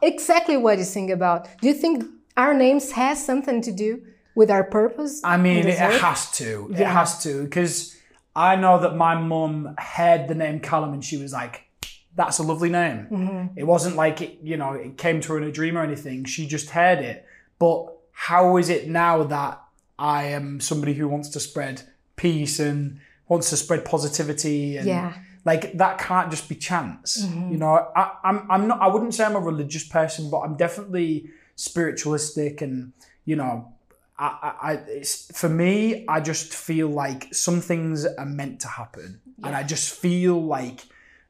that's 0.00 0.12
exactly 0.12 0.56
what 0.56 0.78
you 0.78 0.84
sing 0.84 1.12
about. 1.12 1.48
Do 1.60 1.68
you 1.68 1.74
think 1.74 2.04
our 2.36 2.54
names 2.54 2.92
has 2.92 3.22
something 3.24 3.60
to 3.62 3.72
do 3.72 4.02
with 4.34 4.50
our 4.50 4.64
purpose? 4.64 5.20
I 5.22 5.36
mean, 5.36 5.66
it 5.66 5.78
has 5.78 6.30
to. 6.40 6.70
It 6.72 6.86
has 6.98 7.22
to. 7.24 7.44
Because 7.44 7.94
I 8.34 8.56
know 8.56 8.80
that 8.80 8.96
my 8.96 9.14
mum 9.20 9.74
heard 9.78 10.28
the 10.28 10.34
name 10.34 10.60
Calum 10.60 10.92
and 10.94 11.04
she 11.04 11.16
was 11.20 11.32
like, 11.32 11.67
that's 12.16 12.38
a 12.38 12.42
lovely 12.42 12.68
name. 12.70 13.06
Mm-hmm. 13.10 13.58
It 13.58 13.64
wasn't 13.64 13.96
like, 13.96 14.20
it, 14.20 14.38
you 14.42 14.56
know, 14.56 14.72
it 14.72 14.98
came 14.98 15.20
to 15.22 15.32
her 15.32 15.38
in 15.38 15.44
a 15.44 15.52
dream 15.52 15.78
or 15.78 15.82
anything. 15.82 16.24
She 16.24 16.46
just 16.46 16.70
heard 16.70 16.98
it. 16.98 17.24
But 17.58 17.88
how 18.12 18.56
is 18.56 18.68
it 18.68 18.88
now 18.88 19.22
that 19.24 19.62
I 19.98 20.24
am 20.24 20.60
somebody 20.60 20.94
who 20.94 21.06
wants 21.08 21.28
to 21.30 21.40
spread 21.40 21.82
peace 22.16 22.58
and 22.58 22.98
wants 23.28 23.50
to 23.50 23.56
spread 23.56 23.84
positivity 23.84 24.76
and 24.76 24.86
Yeah. 24.88 25.12
like 25.44 25.76
that 25.78 25.98
can't 25.98 26.30
just 26.30 26.48
be 26.48 26.54
chance 26.56 27.18
you 27.50 27.56
know 27.56 27.88
I, 27.94 28.10
I'm, 28.24 28.50
I'm 28.50 28.66
not 28.66 28.80
i 28.80 28.88
wouldn't 28.88 29.14
say 29.14 29.24
i'm 29.24 29.36
a 29.36 29.40
religious 29.40 29.86
person 29.86 30.30
but 30.30 30.38
i'm 30.40 30.56
definitely 30.56 31.30
spiritualistic 31.54 32.60
and 32.62 32.92
you 33.24 33.36
know 33.36 33.72
I, 34.18 34.26
I, 34.26 34.72
I 34.72 34.72
it's 34.88 35.30
for 35.38 35.48
me 35.48 36.04
i 36.08 36.20
just 36.20 36.52
feel 36.54 36.88
like 36.88 37.32
some 37.32 37.60
things 37.60 38.04
are 38.06 38.26
meant 38.26 38.60
to 38.60 38.68
happen 38.68 39.20
and 39.44 39.54
i 39.54 39.62
just 39.62 39.94
feel 39.94 40.42
like 40.42 40.80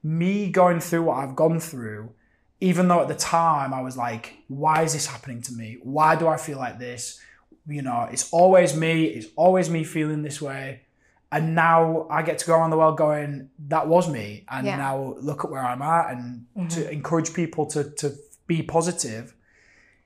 me 0.02 0.50
going 0.50 0.80
through 0.80 1.02
what 1.02 1.18
i've 1.18 1.37
gone 1.37 1.61
through 1.61 2.11
even 2.61 2.88
though 2.88 3.00
at 3.00 3.08
the 3.08 3.14
time 3.14 3.72
i 3.72 3.80
was 3.80 3.96
like 3.96 4.38
why 4.48 4.82
is 4.82 4.92
this 4.92 5.06
happening 5.06 5.40
to 5.42 5.52
me 5.52 5.78
why 5.82 6.16
do 6.16 6.26
i 6.26 6.37
feel 6.37 6.58
like 6.58 6.78
this 6.78 7.20
you 7.66 7.82
know 7.82 8.08
it's 8.11 8.30
always 8.32 8.74
me 8.76 9.04
it's 9.04 9.26
always 9.37 9.68
me 9.68 9.84
feeling 9.84 10.22
this 10.22 10.40
way 10.40 10.80
and 11.30 11.54
now 11.54 12.06
I 12.11 12.22
get 12.22 12.38
to 12.38 12.46
go 12.46 12.54
around 12.54 12.70
the 12.70 12.78
world 12.78 12.96
going, 12.96 13.50
that 13.68 13.87
was 13.87 14.08
me. 14.08 14.44
And 14.48 14.66
Yeah. 14.66 14.76
now 14.76 15.14
look 15.20 15.44
at 15.44 15.50
where 15.50 15.62
I'm 15.62 15.82
at 15.82 16.11
and 16.12 16.46
to 16.70 16.80
mm-hmm. 16.80 16.90
encourage 16.90 17.34
people 17.34 17.66
to, 17.66 17.84
to 17.84 18.14
be 18.46 18.62
positive. 18.62 19.34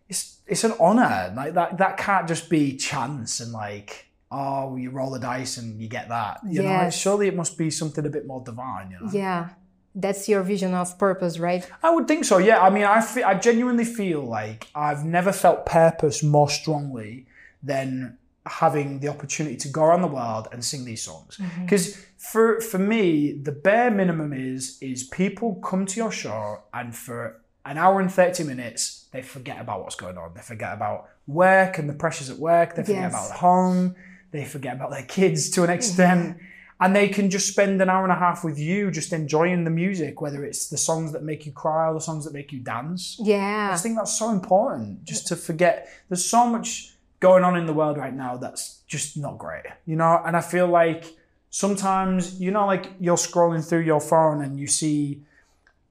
It's, 0.08 0.38
it's 0.46 0.64
an 0.64 0.74
honor. 0.80 1.32
Like 1.36 1.54
that, 1.54 1.78
that 1.78 1.96
can't 1.96 2.26
just 2.26 2.50
be 2.50 2.76
chance 2.76 3.38
and 3.38 3.52
like, 3.52 4.06
oh, 4.32 4.74
you 4.76 4.90
roll 4.90 5.10
the 5.10 5.20
dice 5.20 5.58
and 5.58 5.80
you 5.80 5.88
get 5.88 6.08
that. 6.08 6.40
You 6.48 6.62
know, 6.62 6.90
surely 6.90 7.28
it 7.28 7.36
must 7.36 7.56
be 7.56 7.70
something 7.70 8.04
a 8.04 8.10
bit 8.10 8.26
more 8.26 8.42
divine, 8.42 8.90
you 8.90 8.98
know? 9.00 9.12
Yeah, 9.12 9.50
that's 9.94 10.28
your 10.28 10.42
vision 10.42 10.74
of 10.74 10.98
purpose, 10.98 11.38
right? 11.38 11.68
I 11.82 11.90
would 11.90 12.08
think 12.08 12.24
so. 12.24 12.38
Yeah. 12.38 12.60
I 12.62 12.70
mean, 12.70 12.84
I 12.84 13.00
fe- 13.00 13.22
I 13.22 13.34
genuinely 13.38 13.84
feel 13.84 14.22
like 14.22 14.68
I've 14.74 15.04
never 15.04 15.32
felt 15.32 15.66
purpose 15.66 16.22
more 16.22 16.48
strongly 16.48 17.26
than 17.62 18.18
having 18.46 18.98
the 19.00 19.08
opportunity 19.08 19.56
to 19.56 19.68
go 19.68 19.84
around 19.84 20.02
the 20.02 20.08
world 20.08 20.48
and 20.52 20.64
sing 20.64 20.84
these 20.84 21.02
songs. 21.02 21.36
Mm-hmm. 21.36 21.62
Because 21.64 22.04
for 22.18 22.60
for 22.60 22.78
me, 22.78 23.32
the 23.32 23.52
bare 23.52 23.90
minimum 23.90 24.32
is 24.32 24.78
is 24.80 25.04
people 25.04 25.56
come 25.56 25.86
to 25.86 25.96
your 25.96 26.10
show 26.10 26.62
and 26.72 26.94
for 26.94 27.40
an 27.64 27.78
hour 27.78 28.00
and 28.00 28.10
30 28.10 28.42
minutes, 28.44 29.06
they 29.12 29.22
forget 29.22 29.60
about 29.60 29.82
what's 29.82 29.94
going 29.94 30.18
on. 30.18 30.32
They 30.34 30.40
forget 30.40 30.72
about 30.72 31.08
work 31.28 31.78
and 31.78 31.88
the 31.88 31.92
pressures 31.94 32.28
at 32.30 32.38
work. 32.38 32.74
They 32.74 32.82
forget 32.82 33.02
Yes. 33.12 33.12
about 33.12 33.38
home. 33.38 33.94
They 34.32 34.44
forget 34.44 34.74
about 34.74 34.90
their 34.90 35.04
kids 35.04 35.50
to 35.50 35.62
an 35.62 35.70
extent. 35.70 36.36
Mm-hmm. 36.36 36.44
And 36.82 36.96
they 36.96 37.08
can 37.08 37.30
just 37.30 37.48
spend 37.48 37.80
an 37.80 37.88
hour 37.88 38.02
and 38.02 38.12
a 38.12 38.16
half 38.16 38.42
with 38.42 38.58
you, 38.58 38.90
just 38.90 39.12
enjoying 39.12 39.62
the 39.64 39.70
music, 39.70 40.20
whether 40.20 40.44
it's 40.44 40.68
the 40.68 40.76
songs 40.76 41.12
that 41.12 41.22
make 41.22 41.46
you 41.46 41.52
cry 41.52 41.88
or 41.88 41.94
the 41.94 42.00
songs 42.00 42.24
that 42.24 42.34
make 42.34 42.50
you 42.52 42.58
dance. 42.58 43.18
I 43.20 43.24
Yeah, 43.24 43.70
just 43.70 43.84
think 43.84 43.96
that's 43.96 44.18
so 44.18 44.30
important, 44.30 45.04
just 45.04 45.28
to 45.28 45.36
forget. 45.36 45.88
There's 46.08 46.24
so 46.24 46.46
much 46.46 46.94
going 47.20 47.44
on 47.44 47.56
in 47.56 47.66
the 47.66 47.72
world 47.72 47.96
right 47.98 48.14
now 48.14 48.36
that's 48.36 48.80
just 48.88 49.16
not 49.16 49.38
great, 49.38 49.64
you 49.86 49.94
know? 49.94 50.20
And 50.26 50.36
I 50.36 50.40
feel 50.40 50.66
like 50.66 51.04
sometimes, 51.50 52.40
you 52.40 52.50
know, 52.50 52.66
like 52.66 52.86
you're 52.98 53.16
scrolling 53.16 53.66
through 53.66 53.82
your 53.82 54.00
phone 54.00 54.42
and 54.42 54.58
you 54.58 54.66
see 54.66 55.22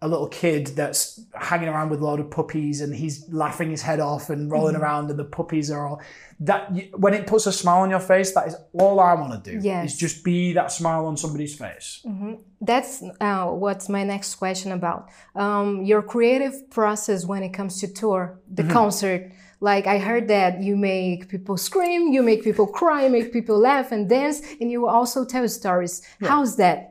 a 0.04 0.08
little 0.08 0.28
kid 0.28 0.68
that's 0.76 1.22
hanging 1.36 1.68
around 1.70 1.90
with 1.92 2.02
a 2.02 2.06
lot 2.06 2.20
of 2.20 2.32
puppies 2.32 2.82
and 2.82 2.94
he's 2.96 3.28
laughing 3.32 3.70
his 3.70 3.84
head 3.84 4.00
off 4.00 4.30
and 4.32 4.50
rolling 4.52 4.74
Mm-hmm. 4.74 4.84
around 4.84 5.10
and 5.12 5.20
the 5.20 5.24
puppies 5.26 5.70
are 5.70 5.86
all 5.88 6.02
that 6.40 6.72
when 6.98 7.14
it 7.14 7.28
puts 7.28 7.46
a 7.46 7.52
smile 7.52 7.82
on 7.82 7.90
your 7.92 8.00
face 8.00 8.34
that 8.34 8.48
is 8.48 8.56
all 8.74 9.00
i 9.00 9.14
want 9.14 9.32
to 9.44 9.52
do 9.52 9.60
Yes. 9.64 9.94
is 9.94 9.98
just 10.00 10.24
be 10.24 10.54
that 10.54 10.72
smile 10.72 11.06
on 11.06 11.16
somebody's 11.18 11.54
face 11.56 12.04
that's 12.62 13.04
uh, 13.22 13.46
what's 13.48 13.90
my 13.90 14.04
next 14.04 14.36
question 14.36 14.72
about. 14.72 15.10
Um, 15.36 15.84
your 15.84 16.02
creative 16.04 16.70
process 16.70 17.26
when 17.26 17.42
it 17.44 17.50
comes 17.54 17.80
to 17.82 17.88
tour, 17.92 18.40
the 18.48 18.62
Mm-hmm. 18.64 18.72
concert. 18.72 19.32
Like 19.64 19.86
I 19.86 20.00
heard 20.00 20.28
that 20.30 20.62
you 20.62 20.76
make 20.76 21.28
people 21.30 21.56
scream, 21.58 22.12
you 22.14 22.24
make 22.24 22.44
people 22.44 22.66
cry, 22.66 23.04
you 23.06 23.12
make 23.12 23.32
people 23.32 23.60
laugh 23.60 23.92
and 23.92 24.10
dance, 24.10 24.42
and 24.60 24.72
you 24.72 24.88
also 24.88 25.24
tell 25.26 25.48
stories. 25.48 26.02
How's 26.22 26.56
that? 26.58 26.91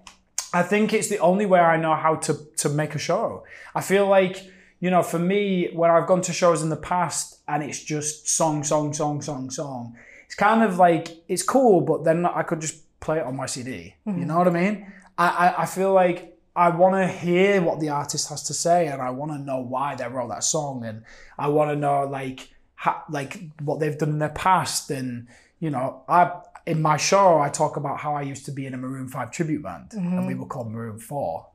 I 0.53 0.63
think 0.63 0.93
it's 0.93 1.09
the 1.09 1.19
only 1.19 1.47
way 1.47 1.61
I 1.61 1.77
know 1.77 1.95
how 1.95 2.17
to 2.17 2.35
to 2.59 2.69
make 2.69 2.95
a 2.95 2.99
show. 2.99 3.45
I 3.75 3.81
feel 3.81 4.07
like 4.07 4.45
you 4.81 4.89
know, 4.89 5.03
for 5.03 5.19
me, 5.19 5.69
when 5.75 5.91
I've 5.91 6.07
gone 6.07 6.23
to 6.23 6.33
shows 6.33 6.63
in 6.63 6.71
the 6.71 6.77
past 6.77 7.41
and 7.47 7.63
it's 7.63 7.83
just 7.85 8.29
song, 8.29 8.65
song, 8.65 8.95
song, 8.95 9.21
song, 9.21 9.51
song, 9.51 9.95
it's 10.25 10.35
kind 10.35 10.63
of 10.63 10.79
like 10.79 11.19
it's 11.29 11.43
cool, 11.43 11.83
but 11.83 12.05
then 12.05 12.25
I 12.25 12.43
could 12.43 12.61
just 12.61 12.99
play 12.99 13.19
it 13.19 13.25
on 13.25 13.37
my 13.37 13.47
CD. 13.47 13.95
You 14.07 14.13
know 14.13 14.19
mm-hmm. 14.19 14.39
what 14.39 14.49
I 14.49 14.51
mean? 14.51 14.93
I 15.19 15.29
I, 15.29 15.63
I 15.63 15.67
feel 15.67 15.93
like 15.93 16.39
I 16.57 16.71
want 16.71 16.95
to 16.95 17.07
hear 17.07 17.63
what 17.63 17.81
the 17.81 17.91
artist 17.91 18.29
has 18.31 18.43
to 18.45 18.55
say, 18.55 18.89
and 18.89 19.01
I 19.01 19.11
want 19.11 19.33
to 19.33 19.39
know 19.39 19.61
why 19.61 19.95
they 19.95 20.07
wrote 20.07 20.29
that 20.29 20.45
song, 20.45 20.85
and 20.85 21.05
I 21.39 21.49
want 21.49 21.71
to 21.71 21.77
know 21.77 22.07
like 22.07 22.49
how, 22.75 23.03
like 23.11 23.41
what 23.63 23.81
they've 23.81 23.97
done 23.97 24.11
in 24.11 24.19
their 24.19 24.31
past, 24.31 24.91
and 24.91 25.29
you 25.59 25.71
know, 25.71 26.03
I 26.09 26.33
in 26.67 26.81
my 26.83 26.97
show 26.97 27.39
I 27.39 27.49
talk 27.49 27.77
about 27.77 27.99
how 27.99 28.15
I 28.15 28.23
used 28.23 28.45
to 28.47 28.53
be 28.53 28.67
in 28.67 28.75
a 28.75 28.77
Maroon 28.77 29.09
Five 29.09 29.31
tribute 29.31 29.63
band, 29.63 29.93
and 29.93 30.27
we 30.27 30.35
were 30.35 30.47
called 30.47 30.71
Maroon 30.71 30.99
Four, 30.99 31.47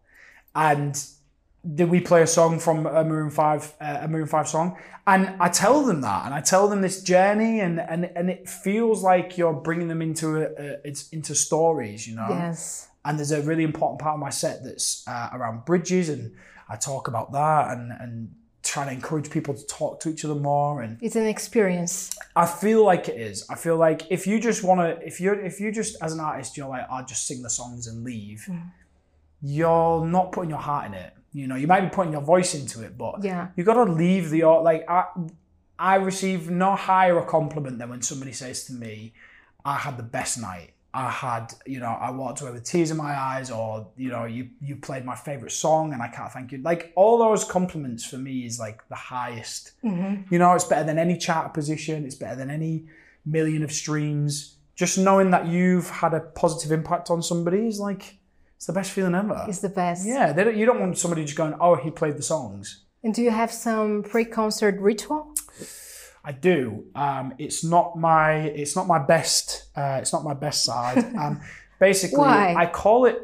and 0.55 1.03
did 1.73 1.89
we 1.89 1.99
play 1.99 2.21
a 2.21 2.27
song 2.27 2.59
from 2.59 2.85
a 2.85 3.03
Maroon 3.03 3.31
Five, 3.31 3.73
uh, 3.81 3.99
a 4.01 4.07
Maroon 4.07 4.27
Five 4.27 4.47
song, 4.47 4.77
and 5.07 5.35
I 5.39 5.49
tell 5.49 5.83
them 5.83 6.01
that, 6.01 6.25
and 6.25 6.33
I 6.33 6.41
tell 6.41 6.67
them 6.67 6.81
this 6.81 7.01
journey, 7.01 7.59
and 7.59 7.79
and 7.79 8.05
and 8.15 8.29
it 8.29 8.47
feels 8.49 9.03
like 9.03 9.37
you're 9.37 9.53
bringing 9.53 9.87
them 9.87 10.01
into 10.01 10.37
a, 10.37 10.43
a 10.43 10.77
it's 10.83 11.09
into 11.09 11.33
stories, 11.35 12.07
you 12.07 12.15
know? 12.15 12.27
Yes. 12.29 12.87
and 13.03 13.17
there's 13.17 13.31
a 13.31 13.41
really 13.41 13.63
important 13.63 13.99
part 14.01 14.15
of 14.15 14.19
my 14.19 14.31
set 14.31 14.63
that's 14.63 15.07
uh, 15.07 15.29
around 15.33 15.63
bridges 15.65 16.09
and 16.09 16.33
i 16.69 16.75
talk 16.75 17.07
about 17.07 17.31
that 17.31 17.69
and 17.69 17.91
and 17.99 18.33
trying 18.65 18.88
to 18.88 18.93
encourage 18.93 19.30
people 19.30 19.54
to 19.54 19.65
talk 19.67 19.99
to 20.01 20.10
each 20.10 20.25
other 20.25 20.36
more 20.36 20.82
and 20.82 20.97
It's 21.01 21.15
an 21.15 21.28
experience. 21.28 21.95
i 22.36 22.45
feel 22.45 22.84
like 22.84 23.08
it 23.08 23.17
is 23.30 23.45
i 23.49 23.56
feel 23.56 23.78
like 23.78 23.99
if 24.10 24.25
you 24.28 24.39
just 24.39 24.63
want 24.63 24.80
to 24.82 25.06
if 25.06 25.21
you're 25.21 25.39
if 25.39 25.60
you 25.62 25.71
just 25.71 25.95
as 26.01 26.13
an 26.13 26.19
artist 26.19 26.58
you're 26.58 26.67
like 26.67 26.86
i'll 26.89 27.06
just 27.06 27.28
sing 27.28 27.41
the 27.43 27.49
songs 27.49 27.88
and 27.88 28.04
leave 28.04 28.45
mm. 28.49 28.62
you're 29.41 30.06
not 30.06 30.32
putting 30.32 30.49
your 30.49 30.60
heart 30.60 30.88
in 30.88 30.93
it 30.93 31.13
you 31.34 31.47
know 31.47 31.56
you 31.56 31.67
might 31.67 31.82
be 31.82 31.89
putting 31.89 32.12
your 32.13 32.21
voice 32.21 32.56
into 32.56 32.82
it 32.84 32.97
but 32.97 33.23
Yeah. 33.23 33.49
you 33.56 33.63
got 33.63 33.75
to 33.86 33.91
leave 33.91 34.30
the 34.30 34.43
art. 34.43 34.63
Like 34.63 34.89
I, 34.89 35.06
I 35.78 35.95
receive 35.95 36.49
no 36.49 36.75
higher 36.75 37.17
a 37.19 37.25
compliment 37.25 37.78
than 37.80 37.89
when 37.89 38.01
somebody 38.01 38.32
says 38.32 38.63
to 38.67 38.73
me, 38.73 39.13
"I 39.65 39.75
had 39.75 39.97
the 39.97 40.04
best 40.17 40.39
night. 40.39 40.71
I 40.95 41.10
had, 41.10 41.53
you 41.65 41.81
know, 41.81 41.95
I 42.08 42.10
walked 42.12 42.39
away 42.39 42.51
with 42.51 42.63
tears 42.63 42.89
in 42.89 42.95
my 42.95 43.13
eyes, 43.19 43.51
or 43.51 43.88
you 43.97 44.10
know, 44.10 44.23
you 44.23 44.49
you 44.62 44.77
played 44.77 45.03
my 45.03 45.15
favorite 45.15 45.51
song, 45.51 45.91
and 45.91 46.01
I 46.01 46.08
can't 46.08 46.31
thank 46.31 46.53
you." 46.53 46.60
Like 46.60 46.93
all 46.95 47.17
those 47.17 47.43
compliments 47.43 48.05
for 48.05 48.17
me 48.17 48.45
is 48.45 48.60
like 48.60 48.88
the 48.88 48.95
highest. 48.95 49.71
Mm-hmm. 49.84 50.34
You 50.34 50.39
know, 50.39 50.53
it's 50.53 50.63
better 50.63 50.86
than 50.86 50.97
any 50.97 51.17
chart 51.17 51.53
position. 51.53 52.05
It's 52.05 52.15
better 52.15 52.38
than 52.38 52.49
any 52.49 52.86
million 53.25 53.62
of 53.62 53.71
streams. 53.73 54.55
Just 54.75 54.97
knowing 54.97 55.31
that 55.31 55.47
you've 55.47 55.89
had 55.89 56.13
a 56.13 56.21
positive 56.21 56.71
impact 56.71 57.10
on 57.10 57.21
somebody 57.21 57.67
is 57.67 57.79
like. 57.79 58.17
It's 58.55 58.67
the 58.67 58.73
best 58.73 58.91
feeling 58.91 59.15
ever. 59.15 59.45
It's 59.49 59.60
the 59.60 59.69
best. 59.69 60.08
yeah, 60.08 60.31
they 60.31 60.45
don't, 60.45 60.55
you 60.55 60.65
don't 60.65 60.79
want 60.79 60.97
somebody 60.97 61.25
just 61.25 61.38
going, 61.38 61.55
oh, 61.60 61.75
he 61.75 61.91
played 61.91 62.15
the 62.17 62.23
songs. 62.23 62.86
And 63.03 63.13
do 63.13 63.21
you 63.21 63.29
have 63.29 63.51
some 63.51 64.01
pre-concert 64.01 64.79
ritual? 64.79 65.36
I 66.25 66.31
do. 66.31 66.85
Um, 66.95 67.33
it's 67.38 67.63
not 67.63 67.97
my 67.97 68.33
it's 68.33 68.75
not 68.75 68.88
my 68.88 68.99
best 68.99 69.67
uh, 69.75 69.99
it's 70.01 70.11
not 70.11 70.23
my 70.23 70.33
best 70.33 70.63
side. 70.63 70.97
Um, 71.15 71.41
basically, 71.79 72.17
Why? 72.17 72.55
I 72.55 72.65
call 72.65 73.05
it 73.05 73.21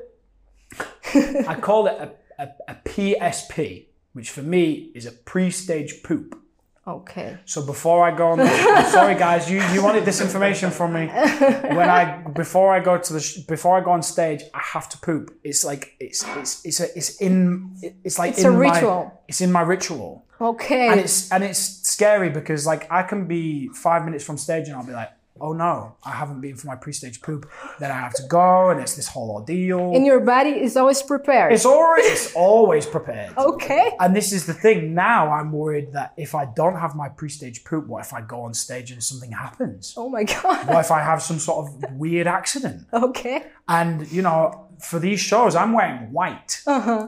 I 1.14 1.58
call 1.60 1.88
it 1.88 1.94
a, 1.94 2.44
a, 2.44 2.50
a 2.68 2.76
PSP, 2.86 3.88
which 4.14 4.30
for 4.30 4.44
me 4.44 4.92
is 4.94 5.06
a 5.06 5.12
pre-stage 5.12 6.04
poop. 6.04 6.41
Okay. 6.88 7.38
So 7.46 7.64
before 7.66 8.04
I 8.04 8.16
go 8.16 8.30
on, 8.30 8.38
sorry 8.92 9.14
guys, 9.16 9.50
you, 9.52 9.62
you 9.74 9.84
wanted 9.84 10.04
this 10.04 10.20
information 10.20 10.72
from 10.72 10.94
me. 10.94 11.08
When 11.08 11.90
I 11.90 12.24
before 12.34 12.74
I 12.74 12.80
go 12.80 12.98
to 12.98 13.14
the 13.14 13.20
sh- 13.20 13.38
before 13.48 13.78
I 13.78 13.82
go 13.82 13.92
on 13.92 14.02
stage, 14.02 14.42
I 14.54 14.60
have 14.74 14.90
to 14.90 14.98
poop. 14.98 15.38
It's 15.44 15.64
like 15.64 15.96
it's 16.00 16.26
it's 16.38 16.66
it's 16.66 16.80
a, 16.80 16.98
it's 16.98 17.22
in 17.22 17.76
it's 18.04 18.18
like 18.18 18.32
It's 18.32 18.42
in 18.44 18.48
a 18.48 18.52
my- 18.58 18.74
ritual. 18.74 19.22
it's 19.28 19.42
in 19.42 19.52
my 19.52 19.62
ritual 19.62 20.26
Okay. 20.42 20.88
and 20.90 21.00
it's 21.00 21.32
and 21.32 21.44
it's 21.44 21.60
scary 21.60 22.30
because 22.32 22.66
like 22.66 22.92
I 22.92 23.04
can 23.04 23.28
be 23.28 23.68
five 23.70 24.04
minutes 24.04 24.24
from 24.26 24.38
stage 24.38 24.68
and 24.68 24.76
I'll 24.76 24.86
be 24.86 24.92
like, 24.94 25.12
oh 25.42 25.54
no, 25.54 25.96
I 26.04 26.12
haven't 26.12 26.42
been 26.42 26.56
for 26.56 26.68
my 26.68 26.76
pre-stage 26.76 27.22
poop. 27.22 27.50
Then 27.80 27.92
I 27.92 27.96
have 27.96 28.14
to 28.16 28.24
go 28.28 28.70
and 28.70 28.80
it's 28.80 28.96
this 28.96 29.08
whole 29.08 29.32
ordeal. 29.32 29.94
and 29.96 30.06
your 30.06 30.20
body 30.20 30.52
is 30.52 30.78
always 30.78 31.02
prepared. 31.02 31.52
it's 31.54 31.66
always 31.66 32.06
it's 32.06 32.36
always 32.36 32.86
prepared. 32.86 33.38
okay. 33.38 33.92
And 34.00 34.16
this 34.16 34.32
is 34.32 34.46
the 34.46 34.54
thing. 34.54 34.94
Now 34.94 35.32
I'm 35.32 35.52
worried 35.52 35.94
that 35.94 36.14
if 36.18 36.36
I 36.36 36.46
don't 36.46 36.76
have 36.78 36.96
my 36.96 37.10
pre-stage 37.10 37.64
poop, 37.64 37.88
what 37.88 38.06
if 38.06 38.14
I 38.14 38.22
go 38.22 38.42
on 38.42 38.54
stage 38.54 38.92
and 38.92 39.04
something 39.04 39.32
happens? 39.32 39.94
Oh 39.98 40.10
my 40.10 40.24
god. 40.36 40.68
What 40.68 40.80
if 40.86 40.92
I 40.92 41.02
have 41.02 41.22
some 41.22 41.40
sort 41.40 41.68
of 41.68 41.92
weird 41.94 42.28
accident? 42.28 42.88
Okay. 42.94 43.44
And 43.68 44.10
you 44.12 44.22
know, 44.22 44.68
for 44.82 45.00
these 45.00 45.20
shows, 45.20 45.56
I'm 45.56 45.74
wearing 45.74 46.12
white, 46.12 46.52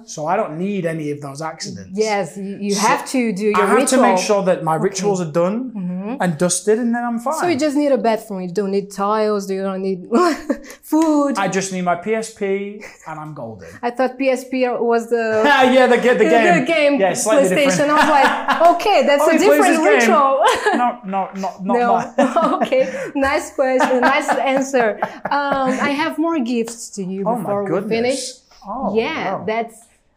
so 0.05 0.25
I 0.27 0.35
don't 0.37 0.57
need 0.57 0.85
any 0.85 1.11
of 1.11 1.21
those 1.21 1.41
accidents. 1.41 1.91
Uh-huh. 1.97 2.07
Yes, 2.09 2.37
you, 2.37 2.57
you 2.67 2.75
have 2.75 3.07
to 3.09 3.33
do 3.33 3.45
your 3.45 3.57
I 3.61 3.65
have 3.65 3.75
ritual. 3.77 3.99
to 3.99 4.01
make 4.09 4.17
sure 4.17 4.43
that 4.43 4.63
my 4.63 4.75
rituals 4.75 5.19
are 5.21 5.31
done 5.31 6.17
and 6.21 6.37
dusted, 6.37 6.79
and 6.79 6.93
then 6.95 7.03
I'm 7.03 7.19
fine. 7.19 7.39
So 7.39 7.47
you 7.47 7.57
just 7.57 7.75
need 7.75 7.91
a 7.91 7.97
bathroom. 7.97 8.41
You 8.41 8.51
don't 8.51 8.71
need 8.71 8.91
tiles. 8.91 9.49
You 9.49 9.61
don't 9.63 9.81
need 9.81 10.05
food. 10.81 11.37
I, 11.37 11.47
just 11.47 11.71
need 11.73 11.81
my 11.83 11.95
PSP, 11.95 12.83
and 13.07 13.19
I'm 13.19 13.33
golden. 13.33 13.69
I 13.81 13.89
thought 13.91 14.17
PSP 14.17 14.79
was 14.81 15.09
the 15.09 15.43
Ah, 15.45 15.63
yeah, 15.75 15.87
the, 15.87 15.97
the 16.21 16.23
game. 16.35 16.59
the 16.59 16.65
game 16.65 16.99
Yeah, 16.99 17.11
PlayStation. 17.13 17.89
I 17.89 17.95
was 18.01 18.09
like, 18.17 18.75
okay, 18.75 19.05
that's 19.05 19.23
Oh, 19.23 19.29
a 19.35 19.37
different 19.37 19.79
ritual. 19.83 20.43
no, 20.75 20.99
no, 21.05 21.29
not 21.35 21.63
not 21.63 22.15
no. 22.17 22.57
okay. 22.61 23.11
Nice 23.15 23.53
question. 23.53 24.01
Nice 24.01 24.29
answer. 24.29 24.99
Um, 25.31 25.69
I 25.89 25.91
have 26.01 26.17
more 26.17 26.39
gifts 26.39 26.89
to 26.95 27.03
you 27.03 27.23
Oh 27.27 27.35
before 27.37 27.62
we 27.63 27.69
goodness. 27.69 27.89
finish. 27.89 28.21
Oh, 28.67 28.95
Yeah, 28.95 29.35
wow. 29.35 29.43
that's 29.45 29.75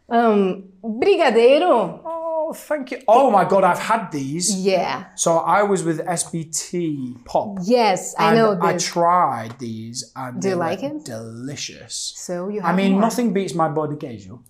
um, 0.08 0.64
brigadeiro. 0.84 2.00
Oh, 2.04 2.52
thank 2.54 2.92
you. 2.92 2.98
Oh 3.08 3.30
my 3.30 3.44
god, 3.44 3.64
I've 3.64 3.78
had 3.80 4.10
these. 4.12 4.54
Yeah. 4.64 5.06
So 5.16 5.38
I 5.38 5.62
was 5.64 5.82
with 5.82 5.98
SBT 6.06 7.24
Pop. 7.24 7.58
Yes, 7.64 8.14
I 8.18 8.34
know 8.34 8.56
I 8.62 8.76
tried 8.76 9.58
these, 9.58 10.12
and 10.14 10.40
Do 10.40 10.50
you 10.50 10.54
like 10.54 10.82
it? 10.84 11.04
Delicious. 11.04 12.14
so 12.16 12.48
you 12.48 12.60
have 12.60 12.72
I 12.72 12.76
mean, 12.76 12.92
more. 12.92 13.00
nothing 13.00 13.32
beats 13.32 13.54
my 13.54 13.68
body 13.68 13.96
casual, 13.96 14.42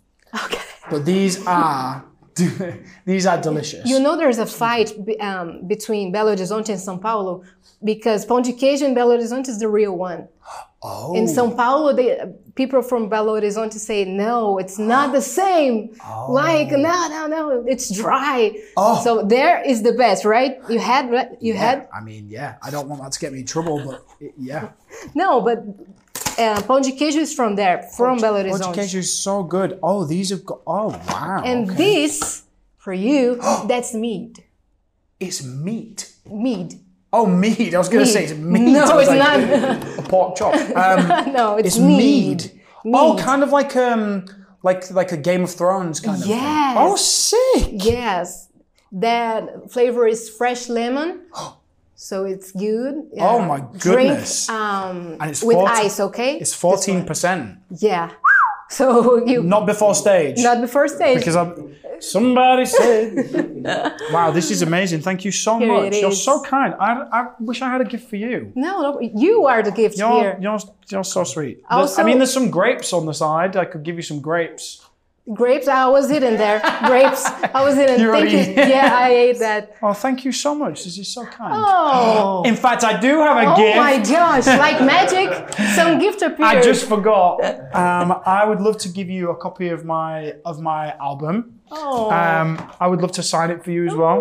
Okay. 0.44 0.60
but 0.90 1.04
these 1.06 1.46
are 1.46 2.04
these 3.04 3.26
are 3.26 3.40
delicious. 3.40 3.88
You 3.88 3.98
know, 3.98 4.16
there's 4.16 4.38
a 4.38 4.46
fight 4.46 4.92
um, 5.20 5.66
between 5.66 6.12
Belo 6.12 6.36
Horizonte 6.36 6.70
and 6.70 6.80
São 6.80 7.00
Paulo 7.00 7.42
because 7.82 8.26
pão 8.26 8.42
de 8.42 8.52
queijo 8.52 8.82
in 8.82 8.94
Belo 8.94 9.16
Horizonte 9.16 9.48
is 9.48 9.58
the 9.58 9.68
real 9.68 9.96
one. 9.96 10.28
oh, 10.82 11.14
In 11.14 11.26
São 11.26 11.54
Paulo, 11.54 11.92
they, 11.92 12.18
people 12.54 12.82
from 12.82 13.08
Belo 13.10 13.40
Horizonte 13.40 13.74
say, 13.74 14.04
no, 14.04 14.58
it's 14.58 14.78
not 14.78 15.12
the 15.12 15.20
same. 15.20 15.96
Like, 16.28 16.70
no, 16.70 17.08
no, 17.08 17.26
no, 17.26 17.64
it's 17.66 17.90
dry. 17.90 18.52
Oh. 18.76 19.02
So 19.02 19.22
there 19.22 19.62
is 19.62 19.82
the 19.82 19.92
best, 19.92 20.24
right? 20.24 20.58
You 20.68 20.78
had, 20.78 21.36
you 21.40 21.54
had, 21.54 21.88
I 21.94 22.00
mean, 22.00 22.28
yeah. 22.28 22.56
I 22.62 22.70
don't 22.70 22.88
want 22.88 23.02
that 23.02 23.12
to 23.12 23.20
get 23.20 23.32
me 23.32 23.40
in 23.40 23.46
trouble, 23.46 23.82
but 23.84 24.06
it, 24.20 24.34
yeah. 24.38 24.70
no, 25.14 25.40
but 25.40 25.64
uh, 26.38 26.62
pão 26.62 26.80
de 26.80 26.92
queijo 26.92 27.18
is 27.18 27.34
from 27.34 27.56
there, 27.56 27.82
from 27.96 28.18
Belo 28.18 28.42
Horizonte. 28.42 28.74
queijo 28.74 28.96
is 28.98 29.12
so 29.12 29.42
good. 29.42 29.78
Oh, 29.82 30.04
these 30.04 30.30
have 30.30 30.44
got. 30.44 30.60
Oh, 30.66 30.88
wow. 31.08 31.42
And 31.44 31.70
okay. 31.70 31.76
this, 31.76 32.44
for 32.76 32.92
you, 32.92 33.36
that's 33.66 33.94
mead. 33.94 34.44
it's 35.18 35.42
meat. 35.44 36.12
Mead. 36.26 36.74
Oh, 37.12 37.24
meat. 37.26 37.74
I 37.74 37.78
was 37.78 37.88
going 37.88 38.04
to 38.04 38.10
say 38.10 38.24
it's 38.24 38.34
meat. 38.34 38.72
No, 38.72 38.98
it's 38.98 39.08
like, 39.08 39.98
A 39.98 40.02
pork 40.02 40.36
chop. 40.36 40.54
Um, 40.54 41.32
no, 41.32 41.56
it's, 41.56 41.68
it's 41.68 41.78
mead. 41.78 42.52
mead. 42.84 42.94
Oh, 42.94 43.16
kind 43.18 43.42
of 43.42 43.50
like 43.50 43.74
um, 43.76 44.26
like 44.62 44.90
like 44.90 45.12
a 45.12 45.16
Game 45.16 45.44
of 45.44 45.50
Thrones 45.50 46.00
kind 46.00 46.16
of. 46.18 46.22
thing. 46.22 46.32
Yes. 46.36 46.76
Oh, 46.78 46.96
sick. 46.96 47.84
Yes, 47.84 48.48
that 48.92 49.70
flavor 49.70 50.06
is 50.06 50.28
fresh 50.28 50.68
lemon, 50.68 51.22
so 51.96 52.24
it's 52.24 52.52
good. 52.52 52.94
Oh 53.18 53.40
Uh, 53.42 53.46
my 53.52 53.58
Drink 53.58 53.82
goodness. 53.82 54.48
um, 54.48 55.16
And 55.20 55.30
it's 55.30 55.42
with 55.42 55.56
ice, 55.58 55.98
okay? 56.08 56.32
It's 56.38 56.54
fourteen 56.54 57.04
percent. 57.04 57.42
Yeah. 57.88 58.10
So 58.68 59.24
you 59.24 59.44
not, 59.44 59.64
before 59.64 59.94
stage. 59.94 60.38
Not 60.42 60.60
before 60.60 60.88
stage. 60.88 61.18
because 61.18 61.36
I'm. 61.36 61.76
Somebody 62.00 62.66
said. 62.66 63.62
wow, 64.12 64.32
this 64.32 64.50
is 64.50 64.60
amazing. 64.62 65.00
Thank 65.02 65.24
you 65.24 65.30
so 65.30 65.58
Here 65.58 65.68
much. 65.72 65.94
You're 66.00 66.10
so 66.10 66.42
kind. 66.42 66.74
I, 66.80 66.90
I 67.18 67.26
wish 67.38 67.62
I 67.62 67.70
had 67.70 67.80
a 67.80 67.84
gift 67.84 68.10
for 68.10 68.16
you. 68.16 68.52
no, 68.56 68.72
no, 68.82 69.00
you 69.00 69.46
are 69.46 69.62
the 69.62 69.70
gift 69.70 69.96
You're, 69.96 70.20
here. 70.20 70.36
you're, 70.40 70.58
you're 70.90 71.04
so 71.04 71.22
sweet. 71.24 71.56
There's- 71.70 71.90
Also- 71.90 72.02
I 72.02 72.04
mean, 72.04 72.18
there's 72.18 72.32
some 72.32 72.50
grapes 72.50 72.92
on 72.92 73.06
the 73.06 73.14
side. 73.14 73.56
I 73.56 73.66
could 73.66 73.84
give 73.84 73.94
you 73.96 74.02
some 74.02 74.20
grapes. 74.20 74.82
Grapes, 75.34 75.66
I 75.66 75.88
was 75.88 76.10
eating 76.12 76.36
there. 76.36 76.60
Grapes, 76.84 77.24
I 77.26 77.64
was 77.64 77.76
eating. 77.76 77.98
You 78.00 78.12
Thank 78.12 78.30
already- 78.32 78.50
you. 78.50 78.54
Yeah, 78.74 78.90
I 78.94 79.08
ate 79.10 79.38
that. 79.40 79.74
Oh, 79.82 79.92
thank 79.92 80.24
you 80.24 80.30
so 80.30 80.54
much. 80.54 80.84
This 80.84 80.96
is 80.98 81.08
so 81.12 81.24
kind. 81.26 81.52
Oh. 81.56 82.42
In 82.46 82.54
fact, 82.54 82.84
I 82.84 82.98
do 83.00 83.18
have 83.20 83.36
a 83.36 83.52
Oh 83.52 83.56
gift. 83.56 83.76
Oh 83.76 83.80
my 83.82 83.98
gosh! 83.98 84.46
Like 84.46 84.80
magic, 84.80 85.28
some 85.74 85.98
gift 85.98 86.22
appeared. 86.22 86.40
I 86.58 86.62
just 86.62 86.86
forgot. 86.88 87.42
Um, 87.74 88.20
I 88.24 88.44
would 88.46 88.60
love 88.60 88.78
to 88.78 88.88
give 88.88 89.08
you 89.10 89.30
a 89.30 89.36
copy 89.36 89.68
of 89.70 89.84
my 89.84 90.34
of 90.44 90.60
my 90.60 90.94
album. 90.98 91.58
Oh, 91.72 92.10
Um, 92.12 92.48
I 92.78 92.86
would 92.86 93.00
love 93.02 93.12
to 93.12 93.22
sign 93.24 93.50
it 93.50 93.64
for 93.64 93.72
you 93.72 93.84
as 93.86 93.94
well. 93.94 94.20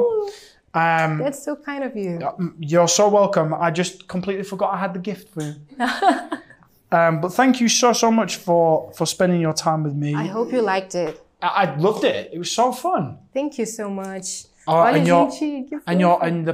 Um, 0.74 1.20
that's 1.20 1.44
so 1.46 1.56
kind 1.56 1.84
of 1.84 1.96
you. 1.96 2.20
you're 2.60 2.88
so 2.88 3.08
welcome. 3.10 3.54
I 3.54 3.70
just 3.70 4.08
completely 4.08 4.44
forgot 4.44 4.74
I 4.74 4.78
had 4.78 4.94
the 4.96 5.00
gift 5.00 5.30
for 5.34 5.44
you. 5.44 5.56
um, 6.92 7.22
but 7.22 7.30
thank 7.34 7.60
you 7.62 7.68
so 7.70 7.94
so 7.94 8.12
much 8.12 8.38
for 8.38 8.92
for 8.94 9.06
spending 9.06 9.42
your 9.42 9.54
time 9.54 9.84
with 9.84 9.96
me. 9.96 10.14
I 10.16 10.26
hope 10.28 10.52
you 10.52 10.62
liked 10.62 10.96
it. 10.96 11.22
I, 11.42 11.48
I 11.66 11.76
loved 11.78 12.04
it. 12.04 12.32
It 12.34 12.40
was 12.40 12.52
so 12.52 12.72
fun. 12.72 13.18
Thank 13.34 13.58
you 13.58 13.66
so 13.66 13.90
much. 13.90 14.46
Oh, 14.68 14.82
and 14.82 15.06
your 15.06 15.30
and 15.86 16.00
your 16.00 16.24
and 16.26 16.44
the 16.48 16.54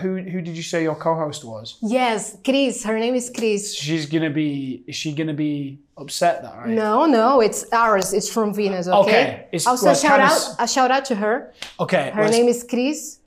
who 0.00 0.16
who 0.18 0.40
did 0.40 0.56
you 0.56 0.62
say 0.62 0.82
your 0.82 0.94
co-host 0.94 1.44
was? 1.44 1.76
Yes, 1.82 2.36
Chris. 2.42 2.82
Her 2.82 2.98
name 2.98 3.14
is 3.14 3.30
Chris. 3.34 3.74
She's 3.74 4.06
gonna 4.06 4.30
be. 4.30 4.82
Is 4.86 4.96
she 4.96 5.12
gonna 5.12 5.34
be 5.34 5.80
upset 5.98 6.42
that 6.42 6.56
right? 6.56 6.68
No, 6.68 7.04
no, 7.04 7.40
it's 7.42 7.66
ours. 7.72 8.14
It's 8.14 8.30
from 8.32 8.54
Venus. 8.54 8.88
Okay. 8.88 9.00
Okay, 9.00 9.46
it's- 9.52 9.66
also, 9.66 9.92
shout 9.92 10.20
out 10.20 10.40
a 10.58 10.66
shout 10.66 10.90
out 10.90 11.04
to 11.06 11.14
her. 11.16 11.52
Okay. 11.78 12.10
Her 12.14 12.28
name 12.30 12.48
is 12.48 12.64
Chris. 12.64 13.18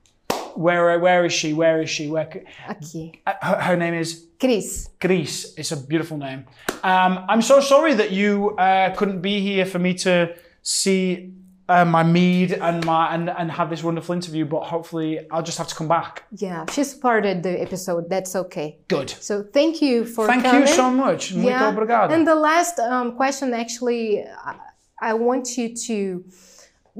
Where 0.55 0.99
where 0.99 1.25
is 1.25 1.33
she? 1.33 1.53
Where 1.53 1.81
is 1.81 1.89
she? 1.89 2.07
Where? 2.07 2.27
Aqui. 2.67 3.21
uh, 3.25 3.33
Her, 3.41 3.55
her 3.61 3.75
name 3.77 3.93
is 3.93 4.27
Chris. 4.39 4.89
Chris. 4.99 5.53
It's 5.57 5.71
a 5.71 5.77
beautiful 5.77 6.17
name. 6.17 6.45
Um, 6.83 7.25
I'm 7.29 7.41
so 7.41 7.59
sorry 7.59 7.93
that 7.95 8.11
you 8.11 8.51
uh, 8.57 8.93
couldn't 8.95 9.21
be 9.21 9.39
here 9.41 9.65
for 9.65 9.79
me 9.79 9.93
to 10.05 10.35
see 10.61 11.33
uh, 11.69 11.85
my 11.85 12.03
mead 12.03 12.51
and 12.51 12.85
my 12.85 13.13
and, 13.15 13.29
and 13.29 13.49
have 13.51 13.69
this 13.69 13.81
wonderful 13.83 14.13
interview. 14.13 14.45
But 14.45 14.63
hopefully, 14.63 15.19
I'll 15.31 15.41
just 15.43 15.57
have 15.57 15.67
to 15.69 15.75
come 15.75 15.87
back. 15.87 16.23
Yeah, 16.35 16.65
she 16.71 16.83
supported 16.83 17.41
the 17.41 17.61
episode. 17.61 18.09
That's 18.09 18.35
okay. 18.35 18.77
Good. 18.89 19.09
So 19.09 19.43
thank 19.43 19.81
you 19.81 20.05
for 20.05 20.27
Thank 20.27 20.43
coming. 20.43 20.61
you 20.61 20.67
so 20.67 20.89
much. 20.91 21.33
Muito 21.33 21.49
Yeah. 21.49 21.71
obrigado. 21.73 22.11
And 22.13 22.27
the 22.27 22.35
last 22.35 22.79
um, 22.79 23.15
question, 23.15 23.53
actually, 23.53 24.23
I, 24.23 24.55
I 25.01 25.13
want 25.13 25.57
you 25.57 25.73
to 25.87 26.23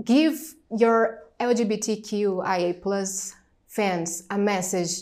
give 0.04 0.40
your 0.78 1.20
LGBTQIA 1.40 2.82
plus 2.82 3.34
fans 3.76 4.10
a 4.30 4.38
message 4.38 4.94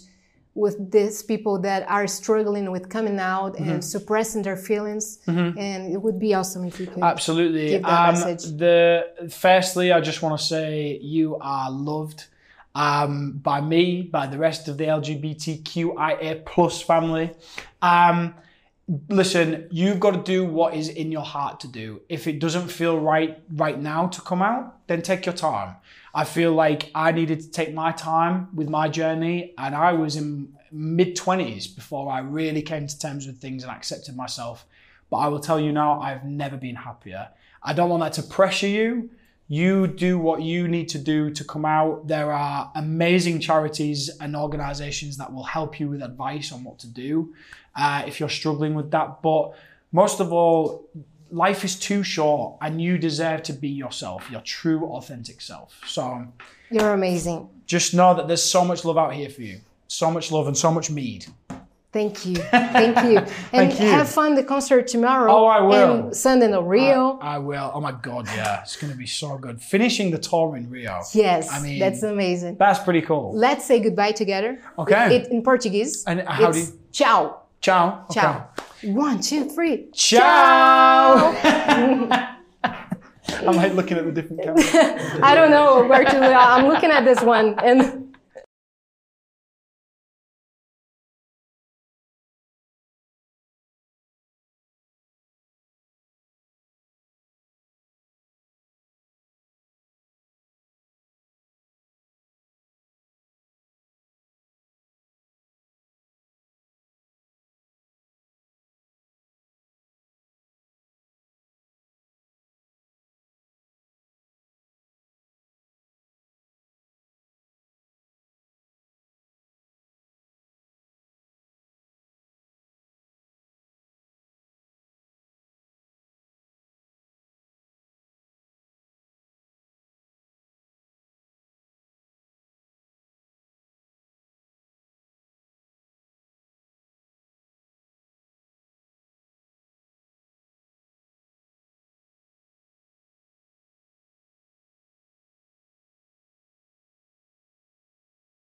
with 0.63 0.75
these 0.91 1.17
people 1.31 1.55
that 1.67 1.81
are 1.97 2.07
struggling 2.07 2.71
with 2.75 2.85
coming 2.97 3.19
out 3.19 3.53
Mm-hmm. 3.55 3.69
and 3.71 3.79
suppressing 3.95 4.41
their 4.47 4.57
feelings. 4.69 5.05
And 5.27 5.81
it 5.95 5.99
would 6.05 6.19
be 6.19 6.33
awesome 6.39 6.63
if 6.71 6.75
you 6.81 6.87
could. 6.91 7.03
Absolutely. 7.13 7.67
Give 7.73 7.83
that 7.83 8.09
Um, 8.09 8.13
message. 8.15 8.43
the 8.65 8.79
firstly, 9.45 9.87
I 9.97 9.99
just 10.09 10.19
want 10.23 10.33
to 10.39 10.43
say 10.53 10.99
you 11.17 11.37
are 11.39 11.69
loved 11.71 12.19
um, 12.75 13.13
by 13.49 13.59
me, 13.73 13.83
by 14.17 14.25
the 14.33 14.37
rest 14.47 14.67
of 14.69 14.73
the 14.79 14.87
LGBTQIA 15.55 16.45
plus 16.45 16.81
family. 16.81 17.31
Um, 17.81 18.35
listen, 19.09 19.67
you've 19.71 19.99
got 19.99 20.11
to 20.11 20.23
do 20.23 20.45
what 20.45 20.73
is 20.73 20.89
in 20.89 21.11
your 21.11 21.23
heart 21.35 21.59
to 21.61 21.67
do. 21.67 22.01
If 22.09 22.27
it 22.27 22.39
doesn't 22.39 22.67
feel 22.69 22.99
right 22.99 23.39
right 23.63 23.79
now 23.79 24.07
to 24.07 24.21
come 24.21 24.41
out, 24.41 24.87
then 24.87 25.01
take 25.01 25.25
your 25.25 25.35
time. 25.35 25.75
I 26.13 26.25
feel 26.25 26.53
like 26.53 26.91
I 26.93 27.11
needed 27.11 27.41
to 27.41 27.49
take 27.49 27.73
my 27.73 27.91
time 27.91 28.49
with 28.53 28.69
my 28.69 28.89
journey, 28.89 29.53
and 29.57 29.75
I 29.75 29.93
was 29.93 30.15
in 30.15 30.53
mid 30.71 31.15
20s 31.15 31.75
before 31.75 32.11
I 32.11 32.19
really 32.19 32.61
came 32.61 32.87
to 32.87 32.99
terms 32.99 33.27
with 33.27 33.39
things 33.39 33.63
and 33.63 33.71
accepted 33.71 34.15
myself. 34.15 34.65
But 35.09 35.17
I 35.17 35.27
will 35.27 35.39
tell 35.39 35.59
you 35.59 35.71
now, 35.71 35.99
I've 35.99 36.23
never 36.25 36.57
been 36.57 36.75
happier. 36.75 37.29
I 37.63 37.73
don't 37.73 37.89
want 37.89 38.01
that 38.01 38.13
to 38.13 38.23
pressure 38.23 38.67
you. 38.67 39.09
You 39.47 39.85
do 39.87 40.17
what 40.17 40.41
you 40.41 40.69
need 40.69 40.87
to 40.89 40.97
do 40.97 41.29
to 41.31 41.43
come 41.43 41.65
out. 41.65 42.07
There 42.07 42.31
are 42.31 42.71
amazing 42.75 43.41
charities 43.41 44.09
and 44.21 44.35
organizations 44.35 45.17
that 45.17 45.33
will 45.33 45.43
help 45.43 45.77
you 45.77 45.89
with 45.89 46.01
advice 46.01 46.53
on 46.53 46.63
what 46.63 46.79
to 46.79 46.87
do 46.87 47.33
uh, 47.75 48.03
if 48.07 48.19
you're 48.19 48.29
struggling 48.29 48.75
with 48.75 48.91
that. 48.91 49.21
But 49.21 49.53
most 49.91 50.21
of 50.21 50.31
all, 50.31 50.87
life 51.31 51.63
is 51.63 51.75
too 51.77 52.03
short 52.03 52.57
and 52.61 52.81
you 52.81 52.97
deserve 52.97 53.43
to 53.43 53.53
be 53.53 53.69
yourself, 53.69 54.29
your 54.29 54.41
true, 54.41 54.85
authentic 54.85 55.41
self. 55.41 55.79
So 55.85 56.27
You're 56.69 56.93
amazing. 56.93 57.49
just 57.65 57.93
know 57.93 58.13
that 58.13 58.27
there's 58.27 58.43
so 58.43 58.63
much 58.65 58.83
love 58.85 58.97
out 58.97 59.13
here 59.13 59.29
for 59.29 59.41
you. 59.41 59.61
So 59.87 60.09
much 60.11 60.31
love 60.31 60.47
and 60.47 60.57
so 60.57 60.71
much 60.71 60.89
mead. 60.89 61.25
Thank 61.91 62.25
you. 62.25 62.35
Thank 62.35 62.95
you. 63.03 63.17
And 63.51 63.69
Thank 63.69 63.79
you. 63.81 63.87
have 63.89 64.07
fun 64.07 64.35
the 64.35 64.43
concert 64.45 64.87
tomorrow. 64.87 65.29
Oh, 65.29 65.45
I 65.45 65.59
will. 65.59 65.93
And 66.05 66.15
Sunday 66.15 66.45
in 66.45 66.65
Rio. 66.65 67.19
I 67.21 67.37
will. 67.37 67.69
Oh 67.73 67.81
my 67.81 67.91
God, 67.91 68.27
yeah. 68.27 68.61
It's 68.61 68.77
going 68.77 68.93
to 68.93 68.97
be 68.97 69.05
so 69.05 69.37
good. 69.37 69.61
Finishing 69.61 70.09
the 70.11 70.17
tour 70.17 70.55
in 70.55 70.69
Rio. 70.69 71.01
yes, 71.13 71.51
I 71.51 71.61
mean- 71.61 71.79
that's 71.79 72.03
amazing. 72.03 72.55
That's 72.57 72.79
pretty 72.79 73.01
cool. 73.01 73.33
Let's 73.35 73.65
say 73.65 73.81
goodbye 73.81 74.13
together. 74.13 74.59
Okay. 74.79 75.17
It, 75.17 75.27
in 75.31 75.43
Portuguese. 75.43 76.05
And 76.05 76.21
how 76.21 76.51
do 76.51 76.59
you- 76.59 76.79
ciao. 76.93 77.41
Ciao. 77.59 78.05
Okay. 78.09 78.21
Ciao. 78.21 78.49
One, 78.83 79.21
two, 79.21 79.49
three. 79.49 79.87
Ciao. 79.93 81.35
I'm 82.63 83.55
like 83.55 83.73
looking 83.73 83.97
at 83.97 84.05
the 84.05 84.11
different 84.11 84.43
cameras. 84.43 84.69
I 85.21 85.35
don't 85.35 85.51
know 85.51 85.85
where 85.87 86.03
to. 86.03 86.35
I'm 86.35 86.67
looking 86.67 86.89
at 86.91 87.05
this 87.05 87.21
one 87.21 87.57
and 87.59 88.00